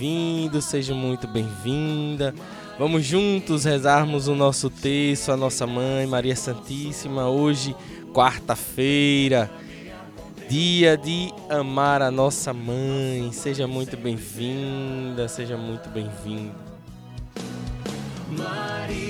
bem-vindo, 0.00 0.62
seja 0.62 0.94
muito 0.94 1.28
bem-vinda. 1.28 2.34
Vamos 2.78 3.04
juntos 3.04 3.64
rezarmos 3.64 4.28
o 4.28 4.34
nosso 4.34 4.70
texto, 4.70 5.30
a 5.30 5.36
nossa 5.36 5.66
mãe, 5.66 6.06
Maria 6.06 6.34
Santíssima, 6.34 7.28
hoje, 7.28 7.76
quarta-feira, 8.14 9.50
dia 10.48 10.96
de 10.96 11.30
amar 11.50 12.00
a 12.00 12.10
nossa 12.10 12.54
mãe. 12.54 13.30
Seja 13.30 13.66
muito 13.66 13.94
bem-vinda, 13.98 15.28
seja 15.28 15.58
muito 15.58 15.90
bem-vindo. 15.90 16.54
Maria, 18.30 19.09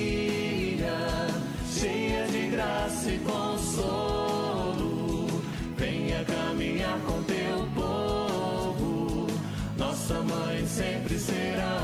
sempre 10.81 11.19
será. 11.19 11.77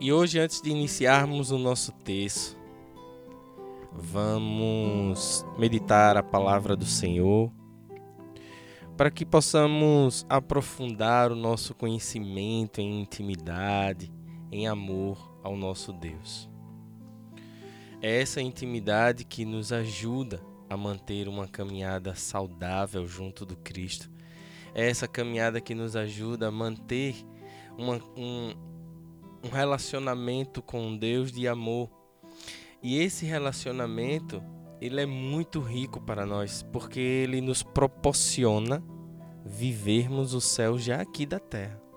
E 0.00 0.10
hoje, 0.10 0.38
antes 0.38 0.62
de 0.62 0.70
iniciarmos 0.70 1.50
o 1.50 1.58
nosso 1.58 1.92
texto, 1.92 2.56
vamos 3.92 5.44
meditar 5.58 6.16
a 6.16 6.22
palavra 6.22 6.74
do 6.74 6.86
Senhor 6.86 7.52
para 8.96 9.10
que 9.10 9.24
possamos 9.24 10.26
aprofundar 10.28 11.32
o 11.32 11.36
nosso 11.36 11.74
conhecimento 11.74 12.80
em 12.80 13.00
intimidade, 13.00 14.12
em 14.50 14.66
amor 14.66 15.34
ao 15.42 15.56
nosso 15.56 15.92
Deus. 15.92 16.49
É 18.02 18.20
essa 18.20 18.40
intimidade 18.40 19.24
que 19.24 19.44
nos 19.44 19.72
ajuda 19.72 20.40
a 20.68 20.76
manter 20.76 21.28
uma 21.28 21.46
caminhada 21.46 22.14
saudável 22.14 23.06
junto 23.06 23.44
do 23.44 23.56
Cristo. 23.56 24.10
É 24.74 24.88
essa 24.88 25.08
caminhada 25.08 25.60
que 25.60 25.74
nos 25.74 25.96
ajuda 25.96 26.48
a 26.48 26.50
manter 26.50 27.14
uma, 27.76 27.96
um, 28.16 28.54
um 29.44 29.48
relacionamento 29.50 30.62
com 30.62 30.96
Deus 30.96 31.32
de 31.32 31.46
amor. 31.46 31.90
E 32.82 32.98
esse 32.98 33.26
relacionamento, 33.26 34.42
ele 34.80 35.00
é 35.00 35.06
muito 35.06 35.60
rico 35.60 36.00
para 36.00 36.24
nós, 36.24 36.62
porque 36.72 37.00
ele 37.00 37.40
nos 37.40 37.62
proporciona 37.62 38.82
vivermos 39.44 40.32
o 40.32 40.40
céu 40.40 40.78
já 40.78 41.00
aqui 41.00 41.26
da 41.26 41.38
terra. 41.38 41.89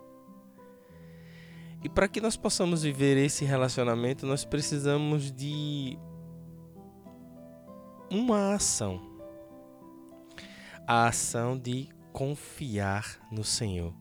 E 1.84 1.90
para 1.90 2.08
que 2.08 2.22
nós 2.22 2.38
possamos 2.38 2.84
viver 2.84 3.18
esse 3.18 3.44
relacionamento, 3.44 4.26
nós 4.26 4.46
precisamos 4.46 5.32
de 5.32 5.98
uma 8.10 8.54
ação. 8.54 9.02
A 10.88 11.08
ação 11.08 11.58
de 11.58 11.90
confiar 12.12 13.20
no 13.32 13.44
Senhor 13.44 13.94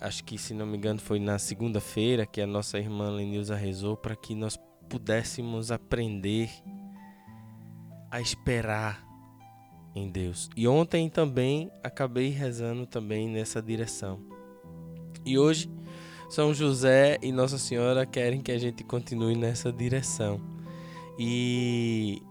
acho 0.00 0.24
que 0.24 0.38
se 0.38 0.54
não 0.54 0.66
me 0.66 0.78
engano 0.78 0.98
foi 0.98 1.20
na 1.20 1.38
segunda-feira 1.38 2.24
que 2.24 2.40
a 2.40 2.46
nossa 2.46 2.78
irmã 2.78 3.10
Lenilza 3.10 3.54
rezou 3.54 3.96
para 3.96 4.16
que 4.16 4.34
nós 4.34 4.58
pudéssemos 4.88 5.70
aprender 5.70 6.50
a 8.10 8.20
esperar 8.20 9.06
em 9.94 10.08
Deus. 10.08 10.48
E 10.56 10.66
ontem 10.66 11.08
também 11.08 11.70
acabei 11.82 12.30
rezando 12.30 12.86
também 12.86 13.28
nessa 13.28 13.60
direção. 13.60 14.20
E 15.24 15.38
hoje 15.38 15.70
São 16.30 16.54
José 16.54 17.18
e 17.20 17.32
Nossa 17.32 17.58
Senhora 17.58 18.06
querem 18.06 18.40
que 18.40 18.52
a 18.52 18.56
gente 18.56 18.84
continue 18.84 19.34
nessa 19.34 19.72
direção. 19.72 20.40
E 21.18 22.22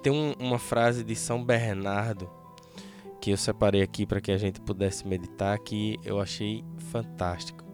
tem 0.00 0.12
um, 0.12 0.32
uma 0.38 0.60
frase 0.60 1.02
de 1.02 1.16
São 1.16 1.44
Bernardo 1.44 2.30
que 3.20 3.32
eu 3.32 3.36
separei 3.36 3.82
aqui 3.82 4.06
para 4.06 4.20
que 4.20 4.30
a 4.30 4.38
gente 4.38 4.60
pudesse 4.60 5.08
meditar, 5.08 5.58
que 5.58 5.98
eu 6.04 6.20
achei 6.20 6.64
fantástico. 6.92 7.64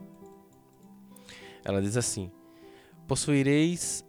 Ela 1.62 1.82
diz 1.82 1.98
assim: 1.98 2.30
Possuireis 3.06 4.02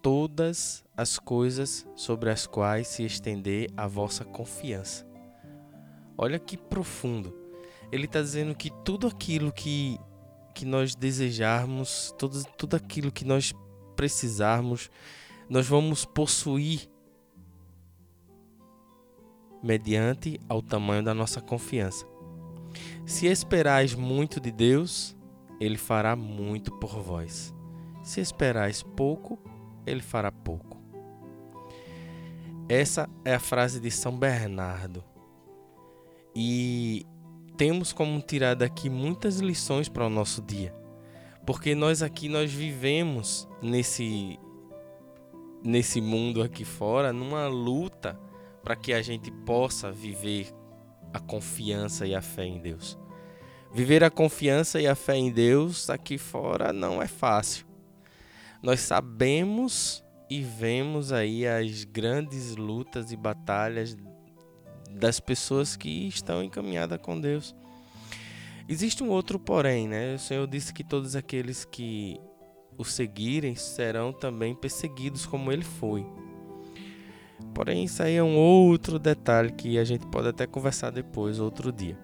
todas 0.00 0.84
as 0.96 1.18
coisas 1.18 1.84
sobre 1.96 2.30
as 2.30 2.46
quais 2.46 2.86
se 2.86 3.02
estender 3.02 3.70
a 3.76 3.88
vossa 3.88 4.24
confiança. 4.24 5.04
Olha 6.16 6.38
que 6.38 6.56
profundo. 6.56 7.34
Ele 7.90 8.04
está 8.04 8.20
dizendo 8.20 8.54
que 8.54 8.70
tudo 8.84 9.06
aquilo 9.06 9.50
que, 9.50 9.98
que 10.58 10.66
nós 10.66 10.96
desejarmos, 10.96 12.12
tudo, 12.18 12.42
tudo 12.56 12.74
aquilo 12.74 13.12
que 13.12 13.24
nós 13.24 13.54
precisarmos, 13.94 14.90
nós 15.48 15.68
vamos 15.68 16.04
possuir 16.04 16.90
mediante 19.62 20.40
ao 20.48 20.60
tamanho 20.60 21.04
da 21.04 21.14
nossa 21.14 21.40
confiança. 21.40 22.04
Se 23.06 23.28
esperais 23.28 23.94
muito 23.94 24.40
de 24.40 24.50
Deus, 24.50 25.16
ele 25.60 25.78
fará 25.78 26.16
muito 26.16 26.72
por 26.72 27.00
vós. 27.00 27.54
Se 28.02 28.20
esperais 28.20 28.82
pouco, 28.82 29.38
ele 29.86 30.02
fará 30.02 30.32
pouco. 30.32 30.76
Essa 32.68 33.08
é 33.24 33.32
a 33.32 33.40
frase 33.40 33.78
de 33.78 33.92
São 33.92 34.18
Bernardo. 34.18 35.04
E 36.34 37.06
temos 37.58 37.92
como 37.92 38.22
tirar 38.22 38.54
daqui 38.54 38.88
muitas 38.88 39.40
lições 39.40 39.88
para 39.88 40.06
o 40.06 40.10
nosso 40.10 40.40
dia. 40.40 40.72
Porque 41.44 41.74
nós 41.74 42.02
aqui 42.02 42.28
nós 42.28 42.52
vivemos 42.52 43.48
nesse 43.60 44.38
nesse 45.62 46.00
mundo 46.00 46.40
aqui 46.40 46.64
fora 46.64 47.12
numa 47.12 47.48
luta 47.48 48.18
para 48.62 48.76
que 48.76 48.92
a 48.92 49.02
gente 49.02 49.28
possa 49.44 49.90
viver 49.90 50.54
a 51.12 51.18
confiança 51.18 52.06
e 52.06 52.14
a 52.14 52.22
fé 52.22 52.44
em 52.44 52.60
Deus. 52.60 52.96
Viver 53.72 54.04
a 54.04 54.10
confiança 54.10 54.80
e 54.80 54.86
a 54.86 54.94
fé 54.94 55.16
em 55.16 55.32
Deus 55.32 55.90
aqui 55.90 56.16
fora 56.16 56.72
não 56.72 57.02
é 57.02 57.08
fácil. 57.08 57.66
Nós 58.62 58.80
sabemos 58.80 60.04
e 60.30 60.42
vemos 60.42 61.12
aí 61.12 61.46
as 61.46 61.82
grandes 61.82 62.54
lutas 62.54 63.10
e 63.10 63.16
batalhas 63.16 63.96
das 64.98 65.20
pessoas 65.20 65.76
que 65.76 66.08
estão 66.08 66.42
encaminhadas 66.42 67.00
com 67.00 67.18
Deus. 67.18 67.54
Existe 68.68 69.02
um 69.02 69.08
outro 69.08 69.38
porém, 69.38 69.88
né? 69.88 70.14
O 70.14 70.18
Senhor 70.18 70.46
disse 70.46 70.74
que 70.74 70.84
todos 70.84 71.16
aqueles 71.16 71.64
que 71.64 72.20
o 72.76 72.84
seguirem 72.84 73.54
serão 73.54 74.12
também 74.12 74.54
perseguidos 74.54 75.24
como 75.24 75.50
ele 75.50 75.64
foi. 75.64 76.06
Porém, 77.54 77.84
isso 77.84 78.02
aí 78.02 78.16
é 78.16 78.22
um 78.22 78.36
outro 78.36 78.98
detalhe 78.98 79.52
que 79.52 79.78
a 79.78 79.84
gente 79.84 80.06
pode 80.06 80.28
até 80.28 80.46
conversar 80.46 80.90
depois, 80.90 81.40
outro 81.40 81.72
dia. 81.72 81.96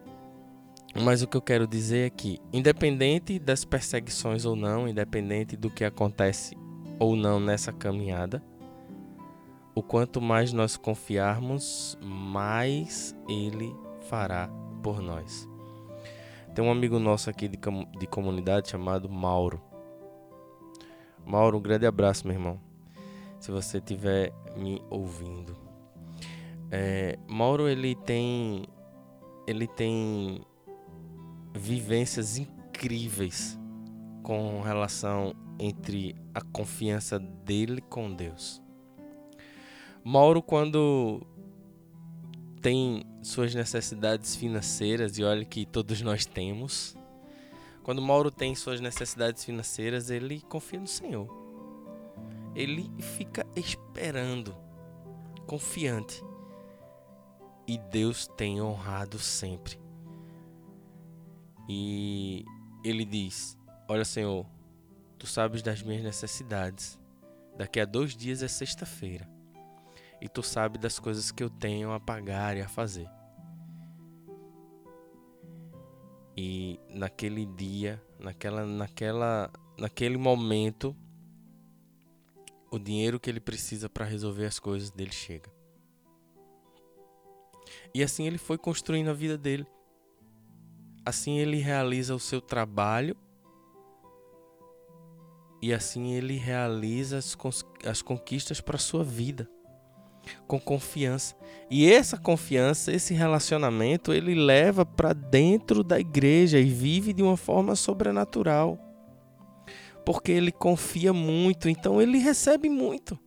Mas 0.95 1.23
o 1.23 1.27
que 1.27 1.37
eu 1.37 1.43
quero 1.43 1.67
dizer 1.67 2.07
é 2.07 2.11
que, 2.11 2.39
independente 2.53 3.39
das 3.39 3.65
perseguições 3.65 4.45
ou 4.45 4.55
não, 4.55 4.89
independente 4.89 5.57
do 5.57 5.69
que 5.69 5.85
acontece 5.85 6.57
ou 6.99 7.17
não 7.17 7.41
nessa 7.41 7.73
caminhada, 7.73 8.43
o 9.75 9.83
quanto 9.83 10.21
mais 10.21 10.53
nós 10.53 10.77
confiarmos, 10.77 11.99
mais 12.01 13.15
Ele 13.29 13.75
fará 14.09 14.49
por 14.83 15.01
nós. 15.01 15.49
Tem 16.55 16.65
um 16.65 16.71
amigo 16.71 16.99
nosso 16.99 17.29
aqui 17.29 17.49
de, 17.49 17.59
de 17.99 18.07
comunidade 18.07 18.71
chamado 18.71 19.09
Mauro. 19.09 19.61
Mauro, 21.27 21.59
um 21.59 21.63
grande 21.63 21.87
abraço, 21.87 22.27
meu 22.27 22.37
irmão 22.37 22.75
se 23.45 23.51
você 23.51 23.77
estiver 23.77 24.33
me 24.57 24.83
ouvindo. 24.89 25.55
É, 26.71 27.19
Mauro 27.29 27.69
ele 27.69 27.95
tem 27.95 28.65
ele 29.47 29.67
tem 29.67 30.41
vivências 31.55 32.39
incríveis 32.39 33.61
com 34.23 34.63
relação 34.63 35.35
entre 35.59 36.17
a 36.35 36.41
confiança 36.41 37.19
dele 37.19 37.83
com 37.83 38.11
Deus. 38.11 38.64
Mauro 40.05 40.43
quando 40.43 41.27
tem 42.61 43.05
suas 43.23 43.55
necessidades 43.55 44.37
financeiras 44.37 45.19
e 45.19 45.25
olha 45.25 45.45
que 45.45 45.65
todos 45.65 46.01
nós 46.03 46.27
temos. 46.27 46.97
Quando 47.83 48.01
Mauro 48.03 48.31
tem 48.31 48.55
suas 48.55 48.81
necessidades 48.81 49.45
financeiras, 49.45 50.11
ele 50.11 50.41
confia 50.43 50.81
no 50.81 50.87
Senhor 50.87 51.45
ele 52.55 52.91
fica 53.01 53.45
esperando, 53.57 54.57
confiante. 55.47 56.23
E 57.67 57.79
Deus 57.79 58.27
tem 58.27 58.61
honrado 58.61 59.19
sempre. 59.19 59.81
E 61.69 62.45
ele 62.85 63.05
diz: 63.05 63.59
Olha, 63.89 64.05
Senhor, 64.05 64.47
tu 65.19 65.27
sabes 65.27 65.63
das 65.63 65.83
minhas 65.83 66.05
necessidades. 66.05 67.01
Daqui 67.57 67.81
a 67.81 67.85
dois 67.85 68.15
dias 68.15 68.43
é 68.43 68.49
sexta-feira. 68.49 69.29
E 70.25 70.29
tu 70.29 70.43
sabes 70.43 70.81
das 70.81 70.99
coisas 70.99 71.31
que 71.31 71.45
eu 71.45 71.51
tenho 71.51 71.93
a 71.93 72.01
pagar 72.01 72.57
e 72.57 72.63
a 72.63 72.67
fazer. 72.67 73.07
E 76.35 76.81
naquele 76.89 77.45
dia, 77.45 78.03
naquela, 78.19 78.65
naquela, 78.65 79.53
naquele 79.79 80.17
momento, 80.17 80.97
o 82.71 82.79
dinheiro 82.79 83.21
que 83.21 83.29
ele 83.29 83.39
precisa 83.39 83.87
para 83.87 84.07
resolver 84.07 84.47
as 84.47 84.59
coisas 84.59 84.91
dele 84.91 85.13
chega. 85.13 85.53
E 87.95 88.03
assim 88.03 88.27
ele 88.27 88.39
foi 88.39 88.57
construindo 88.57 89.11
a 89.11 89.13
vida 89.13 89.37
dele. 89.37 89.67
Assim 91.05 91.37
ele 91.37 91.59
realiza 91.59 92.15
o 92.15 92.19
seu 92.19 92.41
trabalho 92.41 93.15
e 95.61 95.75
assim 95.75 96.15
ele 96.15 96.39
realiza 96.39 97.19
as, 97.19 97.37
as 97.85 98.01
conquistas 98.01 98.63
para 98.63 98.79
sua 98.79 99.05
vida 99.05 99.47
com 100.47 100.61
confiança. 100.61 101.35
E 101.71 101.91
essa 101.91 102.17
confiança, 102.17 102.93
esse 102.93 103.15
relacionamento, 103.15 104.13
ele 104.13 104.35
leva 104.35 104.85
para 104.85 105.13
dentro 105.13 105.83
da 105.83 105.99
igreja 105.99 106.59
e 106.59 106.65
vive 106.65 107.13
de 107.13 107.23
uma 107.23 107.37
forma 107.37 107.75
sobrenatural. 107.75 108.79
Porque 110.05 110.31
ele 110.31 110.53
confia 110.53 111.13
muito, 111.13 111.69
então 111.69 112.01
ele 112.01 112.19
recebe 112.19 112.69
muito. 112.69 113.19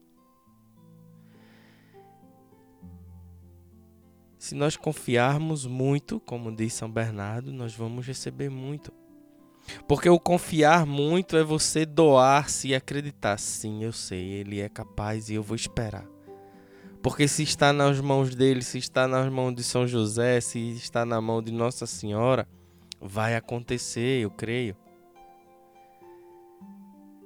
Se 4.38 4.56
nós 4.56 4.78
confiarmos 4.78 5.66
muito, 5.66 6.20
como 6.20 6.56
diz 6.56 6.74
São 6.74 6.90
Bernardo, 6.90 7.52
nós 7.52 7.74
vamos 7.74 8.06
receber 8.06 8.50
muito. 8.50 8.94
Porque 9.88 10.08
o 10.08 10.20
confiar 10.20 10.86
muito 10.86 11.36
é 11.36 11.44
você 11.44 11.86
doar-se 11.86 12.70
e 12.70 12.76
acreditar. 12.76 13.38
Sim, 13.38 13.84
eu 13.84 13.92
sei, 13.92 14.24
ele 14.24 14.62
é 14.62 14.70
capaz 14.70 15.30
e 15.30 15.34
eu 15.34 15.44
vou 15.44 15.56
esperar. 15.56 16.06
Porque 17.08 17.26
se 17.26 17.42
está 17.42 17.72
nas 17.72 18.02
mãos 18.02 18.36
dele, 18.36 18.62
se 18.62 18.78
está 18.80 19.08
nas 19.08 19.32
mãos 19.32 19.56
de 19.56 19.64
São 19.64 19.88
José, 19.88 20.42
se 20.42 20.60
está 20.74 21.06
na 21.06 21.22
mão 21.22 21.42
de 21.42 21.54
Nossa 21.54 21.86
Senhora, 21.86 22.46
vai 23.00 23.34
acontecer, 23.34 24.22
eu 24.22 24.30
creio. 24.30 24.76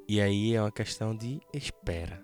E 0.07 0.21
aí 0.21 0.53
é 0.53 0.61
uma 0.61 0.71
questão 0.71 1.15
de 1.15 1.41
espera. 1.51 2.23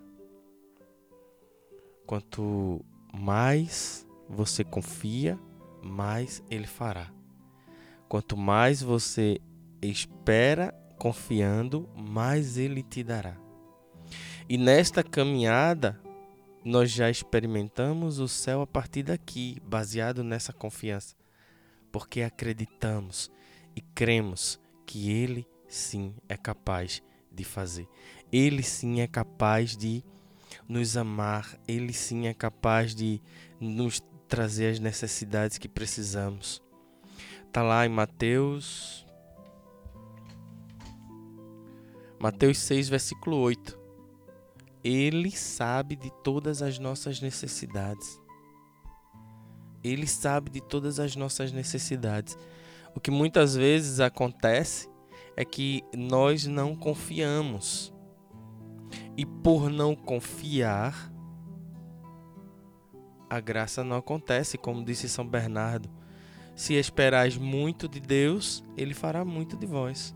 Quanto 2.05 2.85
mais 3.11 4.07
você 4.29 4.63
confia, 4.63 5.39
mais 5.81 6.43
ele 6.51 6.67
fará. 6.67 7.11
Quanto 8.07 8.37
mais 8.37 8.83
você 8.83 9.41
espera 9.81 10.71
confiando, 10.99 11.89
mais 11.95 12.55
ele 12.55 12.83
te 12.83 13.03
dará. 13.03 13.35
E 14.47 14.59
nesta 14.59 15.03
caminhada, 15.03 15.99
nós 16.67 16.91
já 16.91 17.09
experimentamos 17.09 18.19
o 18.19 18.27
céu 18.27 18.61
a 18.61 18.67
partir 18.67 19.01
daqui, 19.01 19.57
baseado 19.65 20.21
nessa 20.21 20.51
confiança, 20.51 21.15
porque 21.93 22.21
acreditamos 22.21 23.31
e 23.73 23.79
cremos 23.79 24.59
que 24.85 25.09
ele 25.09 25.47
sim 25.65 26.13
é 26.27 26.35
capaz 26.35 27.01
de 27.31 27.45
fazer. 27.45 27.87
Ele 28.33 28.61
sim 28.61 28.99
é 28.99 29.07
capaz 29.07 29.77
de 29.77 30.03
nos 30.67 30.97
amar, 30.97 31.57
ele 31.65 31.93
sim 31.93 32.27
é 32.27 32.33
capaz 32.33 32.93
de 32.93 33.21
nos 33.61 34.01
trazer 34.27 34.73
as 34.73 34.79
necessidades 34.79 35.57
que 35.57 35.69
precisamos. 35.69 36.61
Tá 37.49 37.63
lá 37.63 37.85
em 37.85 37.89
Mateus 37.89 39.05
Mateus 42.19 42.57
6, 42.57 42.89
versículo 42.89 43.37
8. 43.37 43.76
Ele 44.89 45.31
sabe 45.31 45.97
de 45.97 46.09
todas 46.23 46.61
as 46.61 46.79
nossas 46.79 47.19
necessidades. 47.19 48.21
Ele 49.83 50.07
sabe 50.07 50.49
de 50.49 50.61
todas 50.61 50.97
as 50.97 51.13
nossas 51.13 51.51
necessidades. 51.51 52.37
O 52.95 52.99
que 53.01 53.11
muitas 53.11 53.53
vezes 53.53 53.99
acontece 53.99 54.89
é 55.35 55.43
que 55.43 55.83
nós 55.93 56.45
não 56.45 56.73
confiamos. 56.73 57.93
E 59.17 59.25
por 59.25 59.69
não 59.69 59.93
confiar, 59.93 61.11
a 63.29 63.41
graça 63.41 63.83
não 63.83 63.97
acontece, 63.97 64.57
como 64.57 64.85
disse 64.85 65.09
São 65.09 65.27
Bernardo. 65.27 65.89
Se 66.55 66.75
esperais 66.75 67.35
muito 67.35 67.89
de 67.89 67.99
Deus, 67.99 68.63
ele 68.77 68.93
fará 68.93 69.25
muito 69.25 69.57
de 69.57 69.65
vós. 69.65 70.15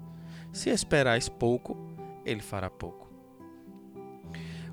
Se 0.54 0.70
esperais 0.70 1.28
pouco, 1.28 1.76
ele 2.26 2.42
fará 2.42 2.70
pouco. 2.70 3.01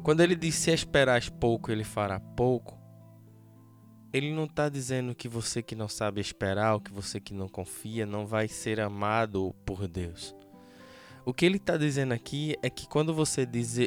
Quando 0.02 0.20
ele 0.20 0.36
diz 0.36 0.54
se 0.54 0.72
esperais 0.72 1.28
pouco, 1.28 1.70
ele 1.70 1.84
fará 1.84 2.18
pouco, 2.18 2.78
ele 4.12 4.32
não 4.32 4.44
está 4.44 4.68
dizendo 4.68 5.14
que 5.14 5.28
você 5.28 5.62
que 5.62 5.74
não 5.74 5.88
sabe 5.88 6.20
esperar, 6.20 6.74
ou 6.74 6.80
que 6.80 6.92
você 6.92 7.20
que 7.20 7.34
não 7.34 7.48
confia, 7.48 8.06
não 8.06 8.26
vai 8.26 8.48
ser 8.48 8.80
amado 8.80 9.54
por 9.66 9.86
Deus. 9.86 10.34
O 11.26 11.34
que 11.34 11.44
ele 11.44 11.58
está 11.58 11.76
dizendo 11.76 12.14
aqui 12.14 12.56
é 12.62 12.70
que 12.70 12.88
quando 12.88 13.12
você 13.12 13.44
diz 13.44 13.78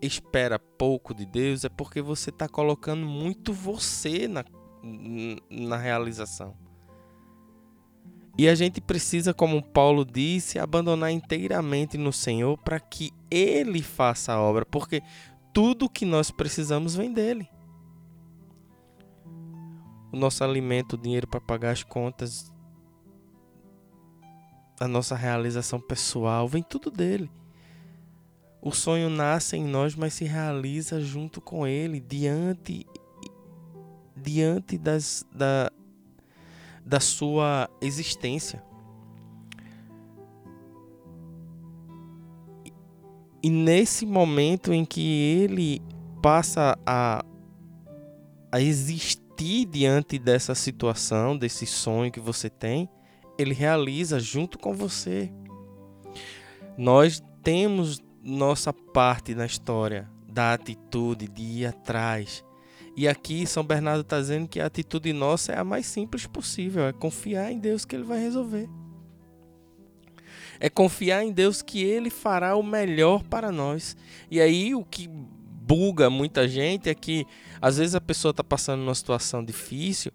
espera 0.00 0.58
pouco 0.58 1.14
de 1.14 1.26
Deus, 1.26 1.64
é 1.64 1.68
porque 1.68 2.00
você 2.00 2.30
está 2.30 2.48
colocando 2.48 3.04
muito 3.06 3.52
você 3.52 4.28
na, 4.28 4.44
na 5.50 5.76
realização. 5.76 6.56
E 8.38 8.48
a 8.48 8.54
gente 8.54 8.80
precisa, 8.80 9.32
como 9.32 9.62
Paulo 9.62 10.04
disse, 10.04 10.58
abandonar 10.58 11.10
inteiramente 11.10 11.96
no 11.96 12.12
Senhor 12.12 12.58
para 12.58 12.78
que 12.78 13.10
Ele 13.30 13.82
faça 13.82 14.34
a 14.34 14.40
obra, 14.40 14.66
porque 14.66 15.02
tudo 15.56 15.88
que 15.88 16.04
nós 16.04 16.30
precisamos 16.30 16.94
vem 16.94 17.10
dele. 17.10 17.48
O 20.12 20.16
nosso 20.18 20.44
alimento, 20.44 20.92
o 20.92 20.98
dinheiro 20.98 21.26
para 21.26 21.40
pagar 21.40 21.70
as 21.70 21.82
contas, 21.82 22.52
a 24.78 24.86
nossa 24.86 25.16
realização 25.16 25.80
pessoal, 25.80 26.46
vem 26.46 26.62
tudo 26.62 26.90
dele. 26.90 27.30
O 28.60 28.70
sonho 28.70 29.08
nasce 29.08 29.56
em 29.56 29.64
nós, 29.64 29.94
mas 29.94 30.12
se 30.12 30.26
realiza 30.26 31.00
junto 31.00 31.40
com 31.40 31.66
ele, 31.66 32.00
diante 32.00 32.86
diante 34.14 34.76
das, 34.76 35.24
da, 35.32 35.72
da 36.84 37.00
sua 37.00 37.70
existência. 37.80 38.62
E 43.42 43.50
nesse 43.50 44.04
momento 44.04 44.72
em 44.72 44.84
que 44.84 45.40
ele 45.42 45.80
passa 46.22 46.78
a, 46.84 47.24
a 48.50 48.60
existir 48.60 49.66
diante 49.66 50.18
dessa 50.18 50.54
situação, 50.54 51.36
desse 51.36 51.66
sonho 51.66 52.10
que 52.10 52.20
você 52.20 52.48
tem, 52.50 52.88
ele 53.38 53.54
realiza 53.54 54.18
junto 54.18 54.58
com 54.58 54.74
você. 54.74 55.30
Nós 56.76 57.22
temos 57.42 58.02
nossa 58.22 58.72
parte 58.72 59.34
na 59.34 59.46
história 59.46 60.10
da 60.26 60.52
atitude 60.52 61.28
de 61.28 61.42
ir 61.42 61.66
atrás, 61.66 62.44
e 62.96 63.06
aqui 63.06 63.46
São 63.46 63.62
Bernardo 63.62 64.00
está 64.00 64.18
dizendo 64.18 64.48
que 64.48 64.58
a 64.58 64.66
atitude 64.66 65.12
nossa 65.12 65.52
é 65.52 65.58
a 65.58 65.64
mais 65.64 65.84
simples 65.84 66.26
possível, 66.26 66.86
é 66.86 66.92
confiar 66.94 67.52
em 67.52 67.58
Deus 67.58 67.84
que 67.84 67.94
Ele 67.94 68.04
vai 68.04 68.18
resolver. 68.18 68.68
É 70.60 70.68
confiar 70.68 71.24
em 71.24 71.32
Deus 71.32 71.62
que 71.62 71.82
Ele 71.82 72.10
fará 72.10 72.56
o 72.56 72.62
melhor 72.62 73.22
para 73.22 73.50
nós. 73.52 73.96
E 74.30 74.40
aí 74.40 74.74
o 74.74 74.84
que 74.84 75.08
buga 75.08 76.08
muita 76.08 76.46
gente 76.46 76.88
é 76.88 76.94
que 76.94 77.26
às 77.60 77.78
vezes 77.78 77.94
a 77.94 78.00
pessoa 78.00 78.30
está 78.30 78.44
passando 78.44 78.80
numa 78.80 78.94
situação 78.94 79.44
difícil 79.44 80.12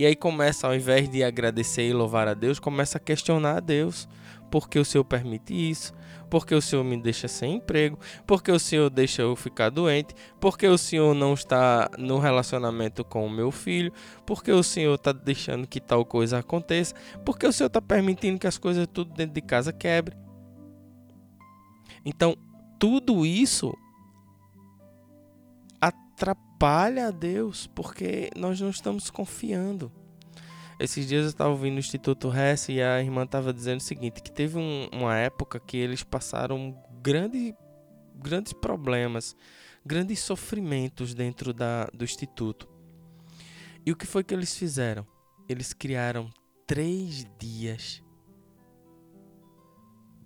e 0.00 0.06
aí 0.06 0.16
começa, 0.16 0.66
ao 0.66 0.74
invés 0.74 1.10
de 1.10 1.22
agradecer 1.22 1.86
e 1.86 1.92
louvar 1.92 2.26
a 2.26 2.34
Deus, 2.34 2.58
começa 2.58 2.96
a 2.96 3.00
questionar 3.00 3.56
a 3.58 3.60
Deus. 3.60 4.08
Por 4.50 4.68
que 4.68 4.78
o 4.78 4.84
Senhor 4.84 5.04
permite 5.04 5.52
isso? 5.52 5.92
Porque 6.30 6.54
o 6.54 6.62
Senhor 6.62 6.84
me 6.84 6.96
deixa 6.96 7.26
sem 7.26 7.56
emprego? 7.56 7.98
Porque 8.24 8.52
o 8.52 8.58
Senhor 8.58 8.88
deixa 8.88 9.22
eu 9.22 9.34
ficar 9.34 9.68
doente? 9.68 10.14
Porque 10.38 10.66
o 10.66 10.78
Senhor 10.78 11.12
não 11.12 11.34
está 11.34 11.90
no 11.98 12.18
relacionamento 12.18 13.04
com 13.04 13.26
o 13.26 13.30
meu 13.30 13.50
filho? 13.50 13.92
Porque 14.24 14.52
o 14.52 14.62
Senhor 14.62 14.94
está 14.94 15.10
deixando 15.12 15.66
que 15.66 15.80
tal 15.80 16.04
coisa 16.04 16.38
aconteça? 16.38 16.94
Porque 17.24 17.46
o 17.46 17.52
Senhor 17.52 17.66
está 17.66 17.82
permitindo 17.82 18.38
que 18.38 18.46
as 18.46 18.56
coisas 18.56 18.86
tudo 18.86 19.12
dentro 19.12 19.34
de 19.34 19.40
casa 19.40 19.72
quebre? 19.72 20.16
Então, 22.04 22.36
tudo 22.78 23.26
isso 23.26 23.76
atrapalha 25.80 27.08
a 27.08 27.10
Deus, 27.10 27.66
porque 27.66 28.30
nós 28.36 28.60
não 28.60 28.70
estamos 28.70 29.10
confiando. 29.10 29.90
Esses 30.80 31.06
dias 31.06 31.24
eu 31.24 31.28
estava 31.28 31.50
ouvindo 31.50 31.76
o 31.76 31.78
Instituto 31.78 32.34
Hess 32.34 32.70
e 32.70 32.80
a 32.80 33.02
irmã 33.02 33.24
estava 33.24 33.52
dizendo 33.52 33.80
o 33.80 33.82
seguinte, 33.82 34.22
que 34.22 34.32
teve 34.32 34.56
um, 34.56 34.88
uma 34.90 35.14
época 35.14 35.60
que 35.60 35.76
eles 35.76 36.02
passaram 36.02 36.74
grande, 37.02 37.54
grandes 38.14 38.54
problemas, 38.54 39.36
grandes 39.84 40.20
sofrimentos 40.20 41.12
dentro 41.12 41.52
da, 41.52 41.84
do 41.92 42.02
Instituto. 42.02 42.66
E 43.84 43.92
o 43.92 43.96
que 43.96 44.06
foi 44.06 44.24
que 44.24 44.32
eles 44.32 44.56
fizeram? 44.56 45.06
Eles 45.46 45.74
criaram 45.74 46.30
três 46.66 47.26
dias 47.38 48.02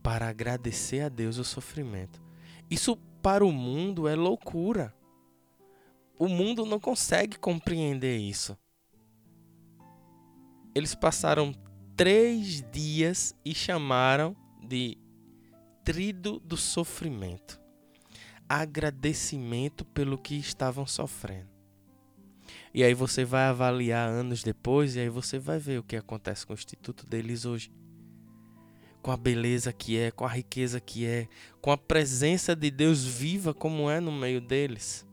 para 0.04 0.28
agradecer 0.28 1.00
a 1.00 1.08
Deus 1.08 1.37
o 1.37 1.42
sofrimento. 1.44 2.23
Isso 2.70 2.96
para 3.20 3.44
o 3.44 3.50
mundo 3.50 4.06
é 4.06 4.14
loucura. 4.14 4.94
O 6.16 6.28
mundo 6.28 6.64
não 6.64 6.78
consegue 6.78 7.40
compreender 7.40 8.18
isso. 8.18 8.56
Eles 10.75 10.95
passaram 10.95 11.54
três 11.97 12.62
dias 12.73 13.35
e 13.45 13.54
chamaram 13.54 14.37
de 14.61 14.99
trido 15.85 16.40
do 16.40 16.57
sofrimento. 16.57 17.62
agradecimento 18.47 19.85
pelo 19.87 20.19
que 20.19 20.35
estavam 20.37 20.87
sofrendo. 20.87 21.49
E 22.75 22.85
aí 22.85 22.93
você 22.93 23.25
vai 23.25 23.45
avaliar 23.45 24.09
anos 24.09 24.43
depois 24.43 24.97
e 24.97 25.00
aí 25.00 25.09
você 25.09 25.38
vai 25.38 25.59
ver 25.59 25.78
o 25.78 25.83
que 25.83 25.97
acontece 25.97 26.47
com 26.47 26.52
o 26.52 26.57
instituto 26.57 27.07
deles 27.07 27.47
hoje. 27.47 27.73
Com 29.00 29.11
a 29.11 29.16
beleza 29.16 29.73
que 29.73 29.99
é, 29.99 30.11
com 30.11 30.25
a 30.25 30.28
riqueza 30.28 30.78
que 30.81 31.07
é, 31.07 31.26
com 31.61 31.71
a 31.71 31.76
presença 31.76 32.54
de 32.54 32.71
Deus 32.71 33.04
viva 33.04 33.54
como 33.54 33.88
é 33.88 33.99
no 34.00 34.12
meio 34.12 34.40
deles. 34.40 35.07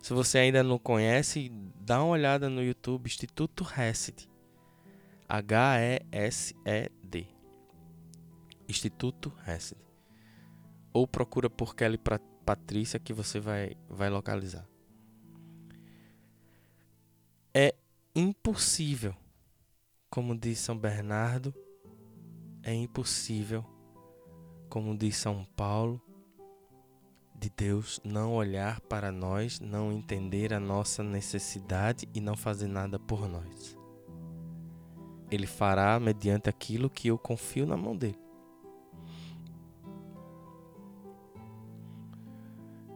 Se 0.00 0.12
você 0.14 0.38
ainda 0.38 0.62
não 0.62 0.78
conhece, 0.78 1.50
dá 1.80 2.02
uma 2.02 2.12
olhada 2.12 2.48
no 2.48 2.62
YouTube 2.62 3.06
Instituto 3.06 3.66
Hesed. 3.76 4.28
H-E-S-E-D. 5.28 7.26
Instituto 8.66 9.30
Hesed. 9.46 9.78
Ou 10.92 11.06
procura 11.06 11.50
por 11.50 11.76
Kelly 11.76 12.00
Patrícia 12.44 12.98
que 12.98 13.12
você 13.12 13.38
vai, 13.38 13.76
vai 13.90 14.08
localizar. 14.08 14.66
É 17.54 17.74
impossível, 18.14 19.14
como 20.08 20.34
diz 20.34 20.58
São 20.60 20.78
Bernardo, 20.78 21.54
é 22.62 22.72
impossível, 22.74 23.64
como 24.70 24.96
diz 24.96 25.16
São 25.16 25.44
Paulo, 25.56 26.00
de 27.38 27.50
Deus 27.50 28.00
não 28.02 28.32
olhar 28.34 28.80
para 28.80 29.12
nós, 29.12 29.60
não 29.60 29.92
entender 29.92 30.52
a 30.52 30.58
nossa 30.60 31.02
necessidade 31.02 32.08
e 32.14 32.20
não 32.20 32.34
fazer 32.36 32.66
nada 32.66 32.98
por 32.98 33.28
nós. 33.28 33.77
Ele 35.30 35.46
fará 35.46 35.98
mediante 36.00 36.48
aquilo 36.48 36.88
que 36.88 37.08
eu 37.08 37.18
confio 37.18 37.66
na 37.66 37.76
mão 37.76 37.96
dele. 37.96 38.18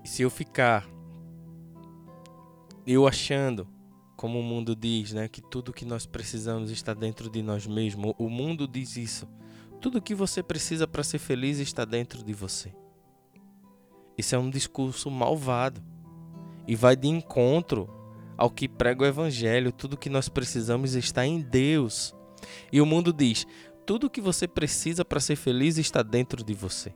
E 0.05 0.09
se 0.09 0.23
eu 0.23 0.31
ficar 0.31 0.89
eu 2.87 3.07
achando 3.07 3.69
como 4.17 4.39
o 4.39 4.43
mundo 4.43 4.77
diz, 4.77 5.13
né, 5.13 5.27
que 5.27 5.41
tudo 5.41 5.73
que 5.73 5.85
nós 5.85 6.07
precisamos 6.07 6.71
está 6.71 6.95
dentro 6.95 7.29
de 7.29 7.43
nós 7.43 7.67
mesmos. 7.67 8.15
O 8.17 8.29
mundo 8.29 8.69
diz 8.69 8.97
isso. 8.97 9.29
Tudo 9.81 10.01
que 10.01 10.15
você 10.15 10.45
precisa 10.45 10.87
para 10.87 11.03
ser 11.03 11.19
feliz 11.19 11.59
está 11.59 11.85
dentro 11.85 12.23
de 12.23 12.33
você. 12.33 12.73
Isso 14.17 14.35
é 14.37 14.39
um 14.39 14.49
discurso 14.49 15.11
malvado 15.11 15.83
e 16.69 16.77
vai 16.77 16.95
de 16.95 17.09
encontro 17.09 17.91
ao 18.37 18.49
que 18.49 18.69
prega 18.69 19.03
o 19.03 19.07
evangelho. 19.07 19.73
Tudo 19.73 19.97
que 19.97 20.09
nós 20.09 20.29
precisamos 20.29 20.95
está 20.95 21.27
em 21.27 21.41
Deus. 21.41 22.15
E 22.71 22.81
o 22.81 22.87
mundo 22.87 23.13
diz: 23.13 23.47
tudo 23.87 24.11
que 24.11 24.21
você 24.21 24.47
precisa 24.47 25.05
para 25.05 25.21
ser 25.21 25.37
feliz 25.37 25.79
está 25.79 26.03
dentro 26.03 26.45
de 26.45 26.55
você. 26.55 26.95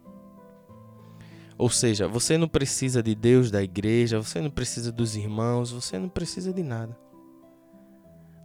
Ou 1.59 1.71
seja, 1.71 2.07
você 2.07 2.37
não 2.37 2.49
precisa 2.49 3.03
de 3.03 3.15
Deus, 3.15 3.51
da 3.51 3.63
igreja, 3.63 4.21
você 4.21 4.41
não 4.41 4.51
precisa 4.51 4.93
dos 4.93 5.17
irmãos, 5.17 5.71
você 5.71 5.99
não 5.99 6.09
precisa 6.09 6.53
de 6.53 6.63
nada. 6.63 6.97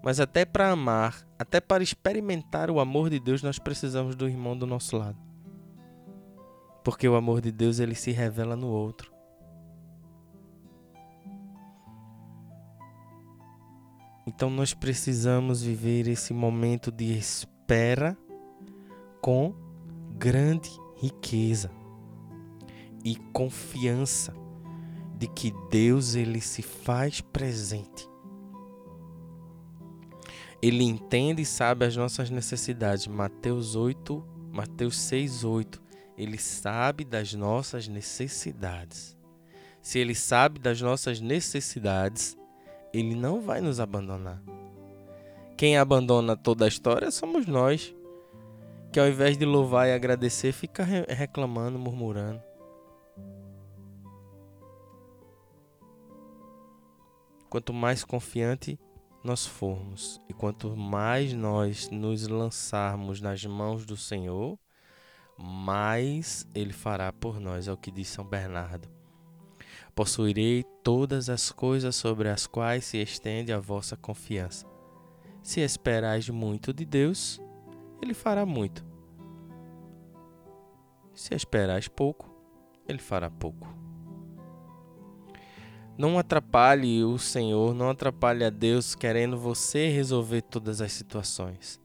Mas 0.01 0.19
até 0.19 0.45
para 0.45 0.71
amar, 0.71 1.27
até 1.37 1.59
para 1.59 1.83
experimentar 1.83 2.71
o 2.71 2.79
amor 2.79 3.09
de 3.09 3.19
Deus, 3.19 3.43
nós 3.43 3.59
precisamos 3.59 4.15
do 4.15 4.27
irmão 4.27 4.57
do 4.57 4.65
nosso 4.65 4.97
lado. 4.97 5.17
Porque 6.83 7.07
o 7.07 7.15
amor 7.15 7.41
de 7.41 7.51
Deus 7.51 7.79
ele 7.79 7.93
se 7.93 8.11
revela 8.11 8.55
no 8.55 8.67
outro. 8.67 9.10
Então 14.25 14.49
nós 14.49 14.73
precisamos 14.73 15.63
viver 15.63 16.07
esse 16.07 16.33
momento 16.33 16.91
de 16.91 17.17
espera 17.17 18.17
com 19.21 19.53
grande 20.17 20.69
riqueza 20.97 21.71
e 23.03 23.15
confiança 23.33 24.33
de 25.17 25.27
que 25.27 25.53
Deus 25.69 26.15
ele 26.15 26.41
se 26.41 26.61
faz 26.61 27.21
presente 27.21 28.11
ele 30.61 30.83
entende 30.83 31.41
e 31.41 31.45
sabe 31.45 31.85
as 31.85 31.97
nossas 31.97 32.29
necessidades. 32.29 33.07
Mateus 33.07 33.75
8, 33.75 34.23
Mateus 34.51 34.99
6, 34.99 35.43
8. 35.43 35.81
Ele 36.15 36.37
sabe 36.37 37.03
das 37.03 37.33
nossas 37.33 37.87
necessidades. 37.87 39.17
Se 39.81 39.97
ele 39.97 40.13
sabe 40.13 40.59
das 40.59 40.79
nossas 40.79 41.19
necessidades, 41.19 42.37
ele 42.93 43.15
não 43.15 43.41
vai 43.41 43.61
nos 43.61 43.79
abandonar. 43.79 44.41
Quem 45.57 45.77
abandona 45.77 46.35
toda 46.35 46.65
a 46.65 46.67
história 46.67 47.11
somos 47.11 47.45
nós, 47.45 47.95
que 48.91 48.99
ao 48.99 49.07
invés 49.07 49.37
de 49.37 49.45
louvar 49.45 49.87
e 49.87 49.93
agradecer, 49.93 50.51
fica 50.51 50.83
reclamando, 50.83 51.77
murmurando. 51.77 52.41
Quanto 57.49 57.73
mais 57.73 58.03
confiante 58.03 58.79
nós 59.23 59.45
formos 59.45 60.19
e 60.27 60.33
quanto 60.33 60.75
mais 60.75 61.33
nós 61.33 61.89
nos 61.89 62.27
lançarmos 62.27 63.21
nas 63.21 63.45
mãos 63.45 63.85
do 63.85 63.95
Senhor, 63.95 64.57
mais 65.37 66.47
Ele 66.55 66.73
fará 66.73 67.11
por 67.11 67.39
nós, 67.39 67.67
é 67.67 67.71
o 67.71 67.77
que 67.77 67.91
diz 67.91 68.07
São 68.07 68.25
Bernardo. 68.25 69.00
Possuirei 69.93 70.63
todas 70.83 71.29
as 71.29 71.51
coisas 71.51 71.95
sobre 71.95 72.29
as 72.29 72.47
quais 72.47 72.85
se 72.85 72.97
estende 72.97 73.51
a 73.51 73.59
vossa 73.59 73.97
confiança. 73.97 74.65
Se 75.43 75.59
esperais 75.59 76.29
muito 76.29 76.73
de 76.73 76.85
Deus, 76.85 77.41
Ele 78.01 78.13
fará 78.13 78.45
muito. 78.45 78.85
Se 81.13 81.35
esperais 81.35 81.87
pouco, 81.87 82.29
Ele 82.87 82.99
fará 82.99 83.29
pouco. 83.29 83.67
Não 85.97 86.17
atrapalhe 86.17 87.03
o 87.03 87.17
Senhor, 87.17 87.75
não 87.75 87.89
atrapalhe 87.89 88.43
a 88.43 88.49
Deus 88.49 88.95
querendo 88.95 89.37
você 89.37 89.89
resolver 89.89 90.41
todas 90.41 90.81
as 90.81 90.91
situações. 90.93 91.79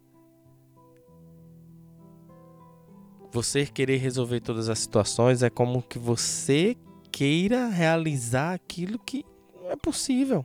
Você 3.32 3.66
querer 3.66 3.98
resolver 3.98 4.40
todas 4.40 4.68
as 4.68 4.78
situações 4.78 5.42
é 5.42 5.50
como 5.50 5.82
que 5.82 5.98
você 5.98 6.76
queira 7.16 7.68
realizar 7.68 8.52
aquilo 8.52 8.98
que 8.98 9.24
não 9.54 9.70
é 9.70 9.76
possível, 9.76 10.44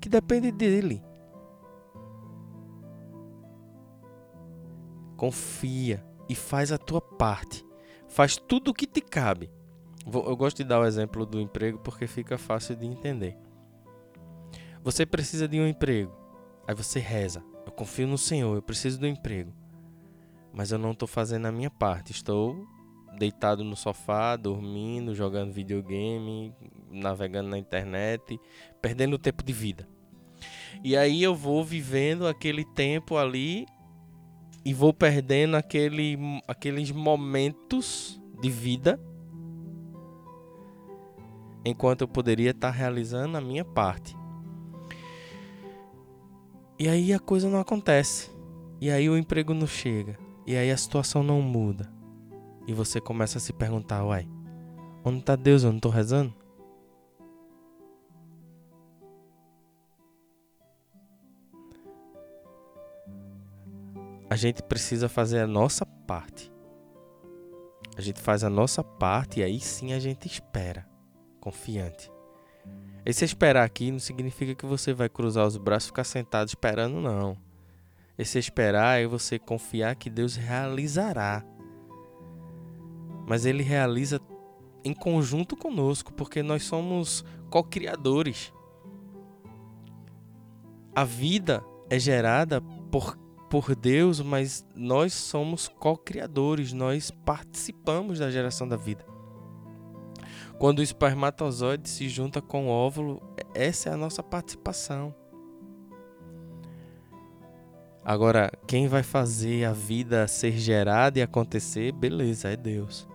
que 0.00 0.08
depende 0.08 0.52
dele. 0.52 1.02
Confia 5.16 6.06
e 6.28 6.34
faz 6.36 6.70
a 6.70 6.78
tua 6.78 7.00
parte. 7.00 7.66
Faz 8.06 8.36
tudo 8.36 8.70
o 8.70 8.74
que 8.74 8.86
te 8.86 9.00
cabe 9.00 9.50
eu 10.06 10.36
gosto 10.36 10.58
de 10.58 10.64
dar 10.64 10.80
o 10.80 10.86
exemplo 10.86 11.26
do 11.26 11.40
emprego 11.40 11.78
porque 11.78 12.06
fica 12.06 12.38
fácil 12.38 12.74
de 12.74 12.86
entender. 12.86 13.36
Você 14.82 15.04
precisa 15.04 15.46
de 15.46 15.60
um 15.60 15.66
emprego. 15.66 16.12
Aí 16.66 16.74
você 16.74 16.98
reza. 16.98 17.44
Eu 17.66 17.72
confio 17.72 18.06
no 18.06 18.16
Senhor, 18.16 18.54
eu 18.54 18.62
preciso 18.62 18.98
do 18.98 19.06
emprego. 19.06 19.52
Mas 20.52 20.72
eu 20.72 20.78
não 20.78 20.92
estou 20.92 21.06
fazendo 21.06 21.46
a 21.46 21.52
minha 21.52 21.70
parte. 21.70 22.12
Estou 22.12 22.66
deitado 23.18 23.64
no 23.64 23.76
sofá, 23.76 24.36
dormindo, 24.36 25.14
jogando 25.14 25.52
videogame, 25.52 26.54
navegando 26.90 27.48
na 27.48 27.58
internet, 27.58 28.40
perdendo 28.80 29.18
tempo 29.18 29.42
de 29.42 29.52
vida. 29.52 29.88
E 30.82 30.96
aí 30.96 31.22
eu 31.22 31.34
vou 31.34 31.64
vivendo 31.64 32.26
aquele 32.26 32.64
tempo 32.64 33.16
ali 33.16 33.66
e 34.64 34.72
vou 34.72 34.92
perdendo 34.92 35.56
aquele, 35.56 36.18
aqueles 36.46 36.90
momentos 36.90 38.20
de 38.40 38.50
vida 38.50 39.00
enquanto 41.64 42.02
eu 42.02 42.08
poderia 42.08 42.50
estar 42.50 42.70
realizando 42.70 43.36
a 43.36 43.40
minha 43.40 43.64
parte. 43.64 44.16
E 46.78 46.88
aí 46.88 47.12
a 47.12 47.18
coisa 47.18 47.48
não 47.48 47.60
acontece. 47.60 48.30
E 48.80 48.90
aí 48.90 49.10
o 49.10 49.18
emprego 49.18 49.52
não 49.52 49.66
chega. 49.66 50.18
E 50.46 50.56
aí 50.56 50.70
a 50.70 50.76
situação 50.76 51.22
não 51.22 51.42
muda. 51.42 51.99
E 52.70 52.72
você 52.72 53.00
começa 53.00 53.38
a 53.38 53.40
se 53.40 53.52
perguntar, 53.52 54.04
uai, 54.04 54.28
onde 55.04 55.18
está 55.18 55.34
Deus? 55.34 55.64
Eu 55.64 55.70
não 55.70 55.78
estou 55.78 55.90
rezando? 55.90 56.32
A 64.30 64.36
gente 64.36 64.62
precisa 64.62 65.08
fazer 65.08 65.40
a 65.40 65.48
nossa 65.48 65.84
parte. 65.84 66.52
A 67.96 68.00
gente 68.00 68.20
faz 68.20 68.44
a 68.44 68.48
nossa 68.48 68.84
parte 68.84 69.40
e 69.40 69.42
aí 69.42 69.58
sim 69.58 69.92
a 69.92 69.98
gente 69.98 70.28
espera 70.28 70.88
confiante. 71.40 72.08
Esse 73.04 73.24
esperar 73.24 73.64
aqui 73.64 73.90
não 73.90 73.98
significa 73.98 74.54
que 74.54 74.64
você 74.64 74.94
vai 74.94 75.08
cruzar 75.08 75.44
os 75.44 75.56
braços 75.56 75.86
e 75.86 75.90
ficar 75.90 76.04
sentado 76.04 76.46
esperando, 76.46 77.00
não. 77.00 77.36
Esse 78.16 78.38
esperar 78.38 79.00
é 79.00 79.08
você 79.08 79.40
confiar 79.40 79.96
que 79.96 80.08
Deus 80.08 80.36
realizará. 80.36 81.44
Mas 83.30 83.46
Ele 83.46 83.62
realiza 83.62 84.20
em 84.82 84.92
conjunto 84.92 85.56
conosco, 85.56 86.12
porque 86.12 86.42
nós 86.42 86.64
somos 86.64 87.24
co-criadores. 87.48 88.52
A 90.92 91.04
vida 91.04 91.64
é 91.88 91.96
gerada 91.96 92.60
por, 92.90 93.16
por 93.48 93.76
Deus, 93.76 94.20
mas 94.20 94.66
nós 94.74 95.12
somos 95.12 95.68
co-criadores, 95.68 96.72
nós 96.72 97.12
participamos 97.24 98.18
da 98.18 98.32
geração 98.32 98.66
da 98.66 98.74
vida. 98.74 99.06
Quando 100.58 100.80
o 100.80 100.82
espermatozoide 100.82 101.88
se 101.88 102.08
junta 102.08 102.42
com 102.42 102.66
o 102.66 102.70
óvulo, 102.70 103.22
essa 103.54 103.90
é 103.90 103.92
a 103.92 103.96
nossa 103.96 104.24
participação. 104.24 105.14
Agora, 108.04 108.50
quem 108.66 108.88
vai 108.88 109.04
fazer 109.04 109.66
a 109.66 109.72
vida 109.72 110.26
ser 110.26 110.58
gerada 110.58 111.20
e 111.20 111.22
acontecer, 111.22 111.92
beleza, 111.92 112.48
é 112.48 112.56
Deus. 112.56 113.08